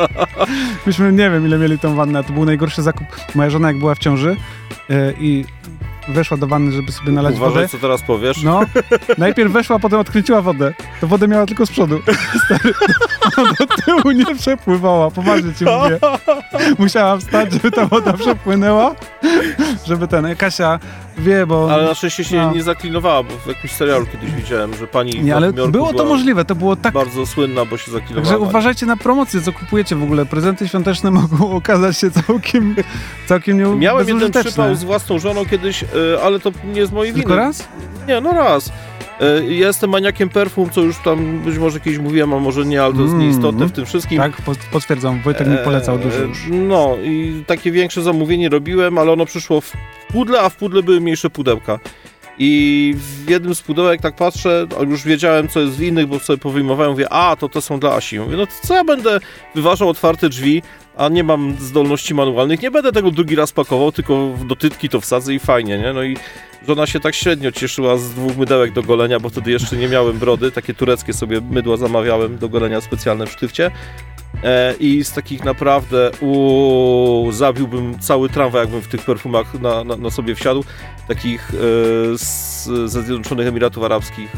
Myśmy 0.86 1.12
nie 1.12 1.30
wiem, 1.30 1.46
ile 1.46 1.58
mieli 1.58 1.80
tą 1.80 1.96
wannę, 1.96 2.20
a 2.20 2.24
to 2.24 2.34
był 2.34 2.46
najgorszy 2.46 2.82
zakup. 2.82 3.08
Moja 3.36 3.50
żona 3.50 3.68
jak 3.68 3.80
była 3.80 3.96
w 3.96 4.00
ciąży 4.00 4.36
yy, 4.90 5.14
i 5.20 5.46
weszła 6.10 6.38
do 6.38 6.48
wanny, 6.48 6.72
żeby 6.72 6.92
sobie 6.92 7.12
nalać 7.12 7.36
Uważaj, 7.36 7.54
wodę, 7.54 7.68
co 7.68 7.78
teraz 7.78 8.02
powiesz. 8.02 8.44
no, 8.44 8.62
najpierw 9.18 9.52
weszła, 9.52 9.80
potem 9.80 10.00
odkręciła 10.00 10.42
wodę. 10.42 10.74
To 11.02 11.08
wodę 11.08 11.28
miała 11.28 11.46
tylko 11.46 11.66
z 11.66 11.70
przodu. 11.72 12.00
Stary, 12.46 12.74
ona 13.38 13.52
do 13.60 13.66
tyłu 13.86 14.12
nie 14.12 14.36
przepływała, 14.36 15.12
poważnie 15.12 15.54
ci 15.54 15.66
mówię. 15.66 16.00
Musiała 16.80 17.18
wstać, 17.18 17.54
żeby 17.54 17.72
ta 17.72 17.86
woda 17.86 18.14
przepłynęła, 18.14 18.96
żeby 19.86 20.08
ten, 20.08 20.36
Kasia 20.36 20.80
wie, 21.20 21.46
bo... 21.48 21.72
Ale 21.74 21.86
na 21.86 21.96
szczęście 21.96 22.24
się 22.24 22.36
No. 22.36 22.54
nie 22.54 22.64
zaklinowała, 22.64 23.24
bo 23.24 23.30
w 23.38 23.48
jakimś 23.48 23.72
serialu 23.72 24.06
kiedyś 24.06 24.32
widziałem, 24.32 24.76
że 24.76 24.88
pani 24.88 25.24
Nie, 25.24 25.36
ale 25.36 25.54
było 25.54 25.94
to 25.94 26.06
możliwe, 26.06 26.46
to 26.46 26.56
było 26.56 26.76
tak... 26.76 26.94
bardzo 26.94 27.26
słynna, 27.26 27.66
bo 27.66 27.78
się 27.78 27.92
zaklinowała. 27.92 28.24
Także 28.26 28.40
uważajcie 28.40 28.86
na 28.86 28.98
promocję, 28.98 29.42
co 29.42 29.54
kupujecie 29.54 29.96
w 29.96 30.04
ogóle. 30.04 30.26
Prezenty 30.26 30.68
świąteczne 30.68 31.12
mogą 31.22 31.52
okazać 31.56 31.98
się 31.98 32.12
całkiem, 32.12 32.76
całkiem 33.28 33.58
nie 33.58 33.66
Miałem 33.66 34.08
jeden 34.08 34.32
przypał 34.32 34.76
z 34.76 34.84
własną 34.84 35.20
żoną 35.20 35.46
kiedyś, 35.46 35.84
y, 35.84 35.88
ale 36.24 36.40
to 36.40 36.52
nie 36.64 36.86
z 36.86 36.92
mojej 36.92 37.14
winy. 37.14 37.24
Tylko 37.24 37.36
raz? 37.36 37.68
Nie, 38.08 38.22
no 38.22 38.34
raz. 38.34 38.72
Y, 39.22 39.54
Ja 39.56 39.68
jestem 39.68 39.90
maniakiem 39.90 40.30
perfum, 40.30 40.70
co 40.70 40.82
już 40.82 40.98
tam 40.98 41.40
być 41.40 41.58
może 41.58 41.80
kiedyś 41.80 42.00
mówiłem, 42.00 42.34
a 42.34 42.40
może 42.40 42.66
nie, 42.66 42.84
ale 42.84 42.94
to 42.94 43.02
jest 43.02 43.14
Mm. 43.14 43.26
nieistotne 43.28 43.66
w 43.68 43.72
tym 43.72 43.86
wszystkim. 43.86 44.18
Tak, 44.18 44.42
po- 44.42 44.52
potwierdzam. 44.72 45.22
Wojtek 45.22 45.48
mi 45.48 45.58
polecał 45.64 45.96
E, 45.96 46.00
dużo 46.00 46.18
już. 46.20 46.38
No 46.52 46.96
i 47.04 47.44
takie 47.48 47.72
większe 47.72 48.02
zamówienie 48.02 48.50
robiłem, 48.50 48.98
ale 48.98 49.12
ono 49.12 49.26
przyszło 49.26 49.62
w 49.62 49.74
pudle, 50.12 50.42
a 50.42 50.50
w 50.50 50.56
pudle 50.56 50.84
były 50.84 51.02
mniejsze 51.02 51.30
pudełka. 51.30 51.80
I 52.42 52.96
w 52.98 53.30
jednym 53.30 53.56
z 53.56 53.62
pudełek 53.62 54.02
tak 54.02 54.16
patrzę, 54.16 54.68
a 54.80 54.84
już 54.84 55.04
wiedziałem 55.04 55.48
co 55.48 55.60
jest 55.60 55.76
w 55.78 55.82
innych, 55.82 56.08
bo 56.08 56.20
sobie 56.20 56.38
powyjmowałem, 56.38 56.92
mówię, 56.92 57.10
a 57.14 57.36
to 57.36 57.50
te 57.50 57.62
są 57.62 57.80
dla 57.80 57.94
Asi. 57.96 58.20
Mówię, 58.20 58.38
no 58.38 58.46
to 58.46 58.52
co 58.64 58.74
ja 58.76 58.84
będę 58.84 59.20
wyważał 59.56 59.90
otwarte 59.90 60.30
drzwi, 60.30 60.62
a 60.98 61.10
nie 61.10 61.24
mam 61.24 61.56
zdolności 61.60 62.14
manualnych, 62.14 62.62
nie 62.62 62.72
będę 62.72 62.92
tego 62.92 63.12
drugi 63.12 63.36
raz 63.36 63.52
pakował, 63.52 63.92
tylko 63.92 64.30
do 64.46 64.56
tytki 64.56 64.90
to 64.90 65.02
wsadzę 65.02 65.34
i 65.34 65.40
fajnie, 65.40 65.78
nie? 65.78 65.94
No 65.94 66.04
i 66.04 66.18
żona 66.68 66.88
się 66.88 67.00
tak 67.00 67.16
średnio 67.16 67.52
cieszyła 67.52 67.98
z 67.98 68.10
dwóch 68.10 68.38
mydełek 68.38 68.72
do 68.74 68.84
golenia, 68.84 69.20
bo 69.20 69.30
wtedy 69.30 69.52
jeszcze 69.52 69.76
nie 69.76 69.88
miałem 69.88 70.20
brody, 70.20 70.52
takie 70.52 70.74
tureckie 70.74 71.14
sobie 71.14 71.42
mydła 71.42 71.78
zamawiałem 71.78 72.38
do 72.38 72.50
golenia 72.50 72.82
specjalne 72.82 73.26
w 73.26 73.32
sztywcie. 73.32 73.72
E, 74.44 74.74
I 74.80 75.04
z 75.04 75.14
takich 75.14 75.44
naprawdę, 75.44 76.12
uuu, 76.22 77.32
zabiłbym 77.32 78.00
cały 78.00 78.30
tramwaj, 78.30 78.62
jakbym 78.62 78.82
w 78.82 78.88
tych 78.88 79.02
perfumach 79.02 79.62
na, 79.62 79.84
na, 79.84 79.96
na 79.96 80.10
sobie 80.10 80.36
wsiadł. 80.36 80.64
Takich 81.08 81.52
e, 81.54 82.18
z, 82.18 82.64
ze 82.66 83.04
Zjednoczonych 83.04 83.48
Emiratów 83.48 83.84
Arabskich 83.84 84.30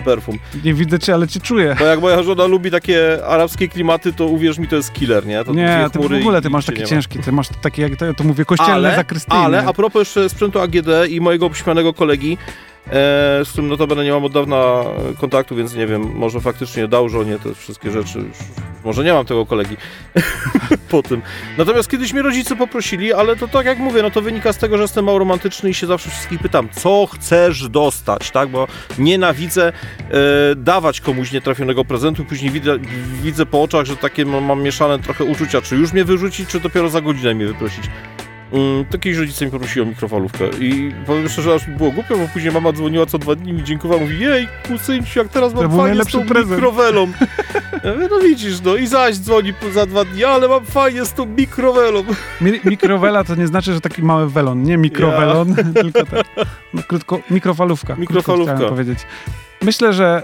e, 0.00 0.04
perfum. 0.04 0.38
Nie 0.64 0.74
widzę 0.74 0.98
cię, 0.98 1.14
ale 1.14 1.28
cię 1.28 1.40
czuję. 1.40 1.76
Bo 1.78 1.84
jak 1.84 2.00
moja 2.00 2.22
żona 2.22 2.46
lubi 2.46 2.70
takie 2.70 3.26
arabskie 3.26 3.68
klimaty, 3.68 4.12
to 4.12 4.26
uwierz 4.26 4.58
mi, 4.58 4.68
to 4.68 4.76
jest 4.76 4.92
killer, 4.92 5.26
nie? 5.26 5.44
To 5.44 5.52
Nie, 5.52 5.86
ty 5.92 5.98
w 5.98 6.12
ogóle 6.12 6.42
ty 6.42 6.50
masz 6.50 6.66
takie 6.66 6.84
ciężkie, 6.84 7.18
ty 7.18 7.32
masz 7.32 7.48
takie, 7.62 7.82
jak 7.82 7.96
to, 7.96 8.04
ja 8.04 8.14
to 8.14 8.24
mówię, 8.24 8.44
kościelne 8.44 8.74
ale, 8.74 8.96
zakrystyjne. 8.96 9.44
ale 9.44 9.66
a 9.66 9.72
propos 9.72 10.00
jeszcze 10.00 10.28
sprzętu 10.28 10.60
AGD 10.60 10.88
i 11.08 11.20
mojego 11.20 11.46
obśmianego 11.46 11.94
kolegi, 11.94 12.38
e, 12.86 12.90
z 13.44 13.48
którym 13.48 13.68
notabene 13.68 14.04
nie 14.04 14.12
mam 14.12 14.24
od 14.24 14.32
dawna 14.32 14.84
kontaktu, 15.20 15.56
więc 15.56 15.74
nie 15.74 15.86
wiem, 15.86 16.12
może 16.14 16.40
faktycznie 16.40 16.88
dał 16.88 17.08
żonie 17.08 17.38
te 17.38 17.54
wszystkie 17.54 17.90
rzeczy. 17.90 18.18
Już, 18.18 18.38
może 18.84 19.04
nie 19.04 19.12
mam 19.12 19.24
tego 19.24 19.46
kolegi 19.46 19.76
po 20.90 21.02
tym. 21.02 21.22
Natomiast 21.58 21.90
kiedyś 21.90 22.12
mnie 22.12 22.22
rodzice 22.22 22.56
poprosili, 22.56 23.12
ale 23.12 23.36
to 23.36 23.48
tak 23.48 23.66
jak 23.66 23.78
mówię, 23.78 24.02
no 24.02 24.10
to 24.10 24.22
wynika 24.22 24.52
z 24.52 24.58
tego, 24.58 24.76
że 24.76 24.82
jestem 24.82 25.04
mało 25.04 25.38
i 25.68 25.74
się 25.74 25.86
zawsze 25.86 26.10
wszystkich 26.10 26.40
pytam, 26.40 26.68
co 26.72 27.08
chcesz 27.14 27.68
dostać, 27.68 28.30
tak? 28.30 28.48
Bo 28.48 28.68
nienawidzę 28.98 29.72
e, 29.72 30.12
dawać 30.56 31.00
komuś 31.00 31.32
nietrafionego 31.32 31.84
prezentu, 31.84 32.24
później 32.24 32.50
widzę, 32.50 32.78
widzę 33.22 33.46
po 33.46 33.62
oczach, 33.62 33.86
że 33.86 33.96
takie 33.96 34.24
mam, 34.24 34.44
mam 34.44 34.62
mieszane 34.62 34.98
trochę 34.98 35.24
uczucia, 35.24 35.62
czy 35.62 35.76
już 35.76 35.92
mnie 35.92 36.04
wyrzucić, 36.04 36.48
czy 36.48 36.60
dopiero 36.60 36.88
za 36.88 37.00
godzinę 37.00 37.34
mnie 37.34 37.46
wyprosić. 37.46 37.84
Mm, 38.52 38.84
to 38.84 38.98
kiedyś 38.98 39.18
rodzice 39.18 39.44
mi 39.44 39.50
poprosili 39.50 39.82
o 39.82 39.86
mikrofalówkę 39.86 40.44
i 40.60 40.94
powiem 41.06 41.28
szczerze, 41.28 41.54
aż 41.54 41.68
mi 41.68 41.76
było 41.76 41.90
głupio, 41.90 42.18
bo 42.18 42.28
później 42.32 42.52
mama 42.52 42.72
dzwoniła 42.72 43.06
co 43.06 43.18
dwa 43.18 43.34
dni 43.34 43.52
mi 43.52 43.64
dziękowała, 43.64 44.00
mówi 44.00 44.20
jej, 44.20 44.48
kusyńciu, 44.68 45.18
jak 45.18 45.28
teraz 45.28 45.54
mam 45.54 45.76
fajnie 45.76 46.04
z 46.04 46.06
tą 46.06 46.26
prezent. 46.26 46.50
mikrowelą. 46.50 47.06
No 48.10 48.18
widzisz, 48.20 48.60
no 48.60 48.76
i 48.76 48.86
zaś 48.86 49.16
dzwoni 49.18 49.52
za 49.72 49.86
dwa 49.86 50.04
dni, 50.04 50.24
ale 50.24 50.48
mam 50.48 50.64
fajnie 50.64 51.04
z 51.04 51.12
tą 51.12 51.26
mikrowelą. 51.26 52.04
Mi 52.40 52.52
mikrowela 52.64 53.24
to 53.24 53.34
nie 53.34 53.46
znaczy, 53.46 53.72
że 53.74 53.80
taki 53.80 54.02
mały 54.02 54.30
welon. 54.30 54.62
Nie 54.62 54.78
mikrowelon, 54.78 55.54
tylko 55.82 56.06
tak. 56.06 56.24
No, 56.74 56.82
krótko, 56.88 57.20
mikrofalówka. 57.30 57.86
krótko 57.86 58.00
Mikrofalówka. 58.00 58.54
chciałem 58.54 58.72
powiedzieć. 58.72 58.98
Myślę, 59.62 59.92
że 59.92 60.22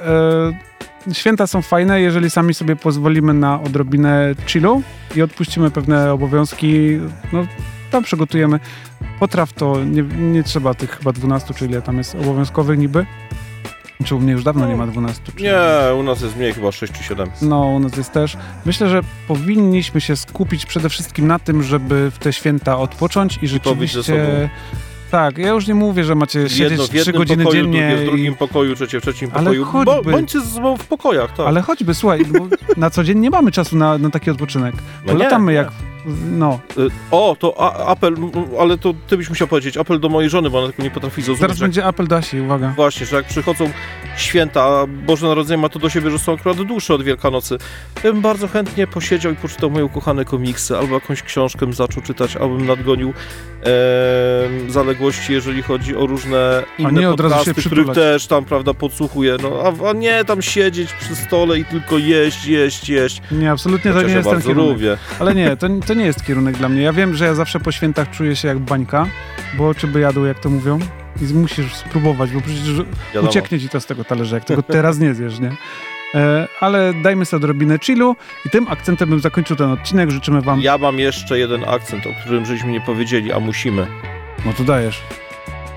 e, 1.09 1.15
święta 1.15 1.47
są 1.47 1.63
fajne, 1.63 2.01
jeżeli 2.01 2.31
sami 2.31 2.55
sobie 2.55 2.77
pozwolimy 2.77 3.35
na 3.35 3.63
odrobinę 3.63 4.35
chillu 4.47 4.83
i 5.17 5.23
odpuścimy 5.23 5.71
pewne 5.71 6.13
obowiązki. 6.13 6.99
No, 7.33 7.47
tam 7.91 8.03
przygotujemy 8.03 8.61
potraw, 9.21 9.53
to 9.53 9.85
nie, 9.85 10.03
nie 10.03 10.43
trzeba 10.43 10.75
tych 10.75 10.91
chyba 10.99 11.13
12, 11.13 11.55
czy 11.55 11.65
ile 11.67 11.83
tam 11.83 11.99
jest 11.99 12.15
obowiązkowych 12.15 12.79
niby. 12.79 13.07
Czy 14.05 14.15
u 14.15 14.21
mnie 14.21 14.33
już 14.33 14.45
dawno 14.45 14.65
No, 14.65 14.69
nie 14.71 14.77
ma 14.77 14.87
12? 14.87 15.23
Czy... 15.37 15.43
Nie, 15.43 15.95
u 16.01 16.03
nas 16.03 16.21
jest 16.21 16.37
mniej, 16.37 16.53
chyba 16.55 16.73
6 16.73 16.93
czy 16.93 17.05
7. 17.05 17.31
No, 17.43 17.61
u 17.61 17.79
nas 17.79 17.97
jest 17.97 18.13
też. 18.13 18.37
Myślę, 18.67 18.89
że 18.89 19.01
powinniśmy 19.29 20.01
się 20.01 20.17
skupić 20.17 20.67
przede 20.67 20.89
wszystkim 20.89 21.27
na 21.27 21.39
tym, 21.39 21.63
żeby 21.63 22.11
w 22.11 22.19
te 22.19 22.33
święta 22.33 22.79
odpocząć 22.79 23.39
i 23.43 23.49
rzeczywiście... 23.49 24.51
Tak, 25.11 25.39
ja 25.39 25.49
już 25.49 25.67
nie 25.67 25.75
mówię, 25.75 26.05
że 26.05 26.15
macie 26.15 26.49
siedzieć 26.49 26.59
Jedno 26.71 26.85
w 26.85 26.89
3 26.89 26.97
jednym 26.97 27.17
godziny 27.17 27.45
pokoju, 27.45 27.63
dziennie. 27.63 27.89
drugie 27.89 28.05
w 28.05 28.09
drugim 28.09 28.33
i... 28.33 28.37
pokoju, 28.37 28.75
trzecie 28.75 29.01
w 29.01 29.03
trzecim 29.03 29.31
Ale 29.33 29.45
pokoju. 29.45 29.65
choćby. 29.65 29.85
Bo, 29.85 30.03
bądźcie 30.03 30.41
ze 30.41 30.47
sobą 30.47 30.77
w 30.77 30.87
pokojach, 30.87 31.37
tak. 31.37 31.47
Ale 31.47 31.63
choćby, 31.63 31.95
słuchaj, 31.95 32.25
bo 32.25 32.47
na 32.77 32.91
co 32.91 33.05
dzień 33.05 33.19
nie 33.19 33.31
mamy 33.31 33.53
czasu 33.53 33.77
na, 33.77 33.99
na 33.99 34.11
taki 34.11 34.31
odpoczynek. 34.31 34.75
No 35.07 35.13
Polatamy 35.13 35.53
jak 35.53 35.69
No, 36.31 36.61
Y, 36.79 36.89
O, 37.11 37.37
to 37.41 37.55
a, 37.61 37.87
apel, 37.87 38.15
ale 38.61 38.79
to 38.79 38.95
ty 39.07 39.17
byś 39.17 39.29
musiał 39.29 39.49
powiedzieć, 39.49 39.77
apel 39.77 40.01
do 40.01 40.09
mojej 40.09 40.31
żony, 40.31 40.51
bo 40.51 40.59
ona 40.59 40.67
tego 40.73 40.83
nie 40.83 40.91
potrafi 40.91 41.23
zrozumieć. 41.23 41.41
zaraz 41.41 41.57
jak- 41.57 41.63
będzie 41.65 41.85
apel 41.85 42.07
Dasi, 42.07 42.41
uwaga. 42.41 42.73
Właśnie, 42.77 43.07
że 43.07 43.17
jak 43.17 43.25
przychodzą 43.27 43.71
święta, 44.17 44.63
a 44.65 44.87
Boże 44.87 45.27
Narodzenie 45.27 45.63
ma 45.63 45.69
to 45.69 45.79
do 45.79 45.91
siebie, 45.91 46.11
że 46.11 46.19
są 46.19 46.33
akurat 46.35 46.57
dłuższe 46.63 46.95
od 46.95 47.03
Wielkanocy, 47.03 47.59
to 47.95 48.03
bym 48.03 48.21
bardzo 48.21 48.49
chętnie 48.49 48.87
posiedział 48.87 49.33
i 49.33 49.37
poczytał 49.37 49.71
moje 49.71 49.85
ukochane 49.85 50.25
komiksy, 50.25 50.77
albo 50.79 50.95
jakąś 50.95 51.23
książkę 51.23 51.73
zaczął 51.73 52.03
czytać, 52.03 52.37
albo 52.37 52.55
bym 52.57 52.67
nadgonił 52.67 53.13
em, 53.63 54.71
zaległości, 54.71 55.33
jeżeli 55.33 55.63
chodzi 55.63 55.97
o 55.97 56.07
różne 56.07 56.63
inne 56.79 56.93
nie 57.01 57.11
od 57.11 57.21
razu 57.21 57.35
się 57.35 57.39
podcasty, 57.45 57.63
których 57.71 57.89
też 57.95 58.27
tam, 58.27 58.45
prawda, 58.45 58.75
podsłuchuję. 58.75 59.37
No, 59.43 59.51
a, 59.65 59.89
a 59.89 59.93
nie 59.93 60.25
tam 60.25 60.43
siedzieć 60.43 60.93
przy 60.93 61.17
stole 61.17 61.59
i 61.59 61.65
tylko 61.65 61.99
jeść, 61.99 62.47
jeść, 62.47 62.89
jeść. 62.89 63.23
Nie, 63.31 63.51
absolutnie 63.51 63.91
to 63.91 63.97
Chociaż 63.97 64.09
nie 64.09 64.13
ja 64.13 64.17
jest 64.19 64.29
ten 64.29 64.35
bardzo 64.37 64.49
kierunek. 64.49 64.73
lubię. 64.73 64.97
Ale 65.21 65.35
nie, 65.35 65.57
to, 65.57 65.67
to 65.87 65.95
nie 65.97 66.05
jest 66.05 66.25
kierunek 66.27 66.57
dla 66.57 66.69
mnie. 66.69 66.83
Ja 66.83 66.93
wiem, 66.93 67.15
że 67.15 67.25
ja 67.25 67.35
zawsze 67.35 67.61
po 67.61 67.73
świętach 67.73 68.11
czuję 68.11 68.37
się 68.37 68.49
jak 68.49 68.59
bańka, 68.59 69.07
bo 69.59 69.69
oczy 69.69 69.87
by 69.87 70.01
jadły, 70.01 70.29
jak 70.29 70.39
to 70.39 70.51
mówią. 70.51 70.79
I 71.31 71.35
musisz 71.35 71.75
spróbować, 71.75 72.31
bo 72.31 72.41
przecież 72.41 72.73
Wiadomo. 73.15 73.31
ucieknie 73.31 73.61
ci 73.61 73.69
to 73.69 73.81
z 73.81 73.87
tego 73.87 74.05
talerza, 74.05 74.37
jak 74.37 74.45
tego 74.45 74.63
teraz 74.63 74.99
nie 74.99 75.15
zjesz, 75.15 75.41
nie? 75.41 75.57
E, 76.15 76.49
ale 76.61 76.95
dajmy 77.03 77.25
sobie 77.25 77.39
odrobinę 77.45 77.79
chillu 77.79 78.17
i 78.47 78.51
tym 78.51 78.69
akcentem 78.69 79.11
bym 79.11 79.21
zakończył 79.21 79.57
ten 79.57 79.71
odcinek. 79.71 80.11
Życzymy 80.11 80.41
wam... 80.41 80.61
Ja 80.61 80.79
mam 80.79 80.99
jeszcze 80.99 81.39
jeden 81.39 81.65
akcent, 81.69 82.07
o 82.07 82.11
którym 82.23 82.47
żeśmy 82.47 82.73
nie 82.73 82.81
powiedzieli, 82.81 83.33
a 83.33 83.41
musimy. 83.41 83.87
No 84.47 84.53
to 84.53 84.65
dajesz. 84.65 85.03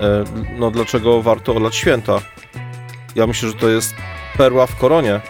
E, 0.00 0.24
no 0.58 0.70
dlaczego 0.70 1.22
warto 1.22 1.56
olać 1.56 1.76
święta? 1.76 2.18
Ja 3.14 3.26
myślę, 3.26 3.48
że 3.48 3.54
to 3.54 3.68
jest 3.68 3.94
perła 4.36 4.66
w 4.66 4.76
koronie 4.76 5.20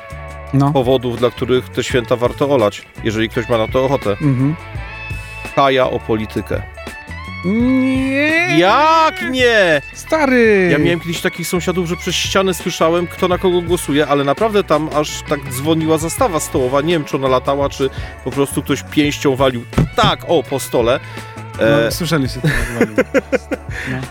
No. 0.55 0.73
powodów, 0.73 1.19
dla 1.19 1.31
których 1.31 1.69
te 1.69 1.85
święta 1.85 2.17
warto 2.17 2.51
olać, 2.51 2.83
jeżeli 3.05 3.29
ktoś 3.29 3.49
ma 3.49 3.59
na 3.59 3.69
to 3.69 3.85
ochotę. 3.85 4.11
Mhm. 4.11 4.57
Kaja 5.57 5.91
o 5.91 5.99
politykę. 5.99 6.63
Nie! 7.45 8.59
Jak 8.59 9.31
nie? 9.31 9.83
Stary! 9.95 10.69
Ja 10.73 10.79
miałem 10.79 11.01
kiedyś 11.01 11.21
takich 11.21 11.49
sąsiadów, 11.49 11.89
że 11.89 11.97
przez 11.97 12.15
ściany 12.15 12.55
słyszałem, 12.55 13.07
kto 13.07 13.29
na 13.29 13.39
kogo 13.39 13.63
głosuje, 13.63 14.07
ale 14.07 14.25
naprawdę 14.25 14.65
tam 14.65 14.91
aż 14.95 15.23
tak 15.29 15.41
dzwoniła 15.51 15.99
zastawa 15.99 16.41
stołowa. 16.41 16.81
Nie 16.81 16.93
wiem, 16.93 17.05
czy 17.05 17.17
ona 17.17 17.29
latała, 17.29 17.69
czy 17.69 17.91
po 18.25 18.31
prostu 18.31 18.63
ktoś 18.63 18.83
pięścią 18.83 19.37
walił 19.37 19.65
tak, 19.97 20.25
o, 20.29 20.43
po 20.43 20.61
stole. 20.61 21.01
E, 21.59 21.85
No, 21.85 21.91
słyszeliście 21.91 22.41
to. 22.41 22.49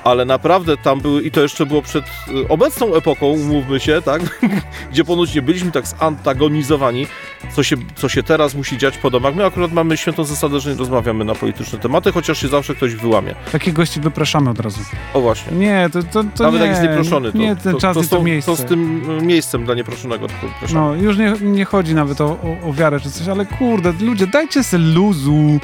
ale 0.04 0.26
naprawdę 0.26 0.78
tam 0.78 1.02
były, 1.02 1.22
i 1.22 1.32
to 1.32 1.42
jeszcze 1.42 1.66
było 1.66 1.82
przed 1.82 2.06
y, 2.06 2.48
obecną 2.50 2.96
epoką, 2.96 3.26
umówmy 3.26 3.80
się, 3.80 4.02
tak, 4.02 4.22
gdzie 4.92 5.04
ponoć 5.04 5.36
nie 5.36 5.42
byliśmy 5.42 5.72
tak 5.72 5.88
zantagonizowani, 5.88 7.08
co 7.56 7.64
się, 7.64 7.76
co 7.96 8.10
się 8.10 8.24
teraz 8.24 8.56
musi 8.56 8.78
dziać 8.78 8.98
po 8.98 9.10
domach. 9.10 9.36
My 9.36 9.46
akurat 9.46 9.72
mamy 9.72 9.98
świętą 9.98 10.24
zasadę, 10.24 10.60
że 10.60 10.72
nie 10.72 10.76
rozmawiamy 10.78 11.26
na 11.26 11.36
polityczne 11.36 11.80
tematy, 11.80 12.12
chociaż 12.12 12.42
się 12.42 12.48
zawsze 12.48 12.76
ktoś 12.76 12.96
wyłamie. 12.96 13.36
Takich 13.52 13.74
gości 13.74 14.00
wypraszamy 14.00 14.50
od 14.50 14.60
razu. 14.60 14.80
O 15.14 15.22
właśnie. 15.22 15.58
Nie, 15.58 15.90
to, 15.94 16.04
to, 16.04 16.24
to 16.36 16.44
Nawet 16.44 16.62
nie. 16.62 16.68
jak 16.68 16.70
jest 16.76 16.82
nieproszony, 16.90 17.32
to, 17.32 17.38
Nie, 17.38 17.56
ten 17.56 17.74
to, 17.74 17.80
czas 17.80 17.94
to, 17.98 18.04
z 18.04 18.10
to 18.10 18.16
tą- 18.18 18.24
miejsce. 18.24 18.52
to 18.52 18.58
z 18.58 18.66
tym 18.66 19.10
y, 19.20 19.22
miejscem 19.26 19.66
dla 19.66 19.76
nieproszonego. 19.76 20.28
No, 20.74 20.96
już 20.96 21.18
nie, 21.18 21.34
nie 21.42 21.66
chodzi 21.66 21.96
nawet 21.96 22.22
o, 22.22 22.26
o, 22.26 22.70
o 22.70 22.74
wiarę 22.74 23.00
czy 23.00 23.12
coś, 23.12 23.28
ale 23.28 23.46
kurde, 23.46 23.94
ludzie, 24.02 24.28
dajcie 24.28 24.64
sobie 24.64 24.84
luzu, 24.84 25.60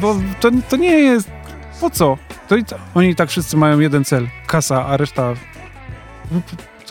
bo 0.00 0.16
to, 0.40 0.50
to 0.68 0.76
nie 0.76 0.90
jest... 0.98 1.30
Po 1.80 1.90
co? 1.90 2.18
To 2.48 2.56
i, 2.56 2.64
oni 2.94 3.14
tak 3.14 3.30
wszyscy 3.30 3.56
mają 3.56 3.80
jeden 3.80 4.04
cel, 4.04 4.26
kasa, 4.46 4.86
a 4.86 4.96
reszta... 4.96 5.34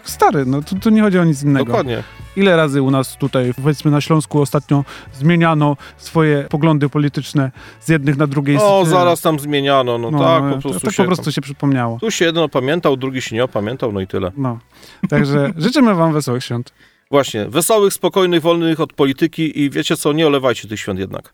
Stary, 0.03 0.45
no 0.45 0.62
tu, 0.62 0.79
tu 0.79 0.89
nie 0.89 1.01
chodzi 1.01 1.19
o 1.19 1.24
nic 1.24 1.43
innego. 1.43 1.65
Dokładnie. 1.65 2.03
Ile 2.36 2.55
razy 2.55 2.81
u 2.81 2.91
nas 2.91 3.17
tutaj, 3.17 3.53
powiedzmy 3.55 3.91
na 3.91 4.01
Śląsku 4.01 4.41
ostatnio 4.41 4.86
zmieniano 5.13 5.77
swoje 5.98 6.43
poglądy 6.50 6.89
polityczne 6.89 7.51
z 7.79 7.89
jednych 7.89 8.17
na 8.17 8.27
drugie. 8.27 8.60
O, 8.62 8.86
z- 8.86 8.89
zaraz 8.89 9.21
tam 9.21 9.39
zmieniano, 9.39 9.98
no, 9.98 10.12
No, 10.12 10.19
tak, 10.19 10.43
no, 10.43 10.55
po 10.55 10.62
prostu 10.62 10.79
tak 10.79 10.93
się 10.93 11.03
po 11.03 11.07
prostu 11.07 11.31
się 11.31 11.41
przypomniało. 11.41 12.00
Tu 12.00 12.12
się 12.12 12.25
jeden 12.25 12.43
opamiętał, 12.43 12.98
drugi 12.98 13.21
się 13.21 13.36
nie 13.36 13.43
opamiętał, 13.43 13.91
no 13.91 14.01
i 14.01 14.07
tyle. 14.07 14.31
No, 14.38 14.60
także 15.10 15.51
życzymy 15.57 15.95
wam 15.95 16.13
wesołych 16.13 16.43
świąt. 16.43 16.74
Właśnie, 17.12 17.45
wesołych, 17.45 17.93
spokojnych, 17.93 18.41
wolnych 18.41 18.79
od 18.79 18.93
polityki 18.93 19.62
i 19.62 19.69
wiecie 19.69 19.98
co, 19.98 20.13
nie 20.13 20.27
olewajcie 20.27 20.67
tych 20.67 20.79
świąt 20.79 21.00
jednak. 21.00 21.33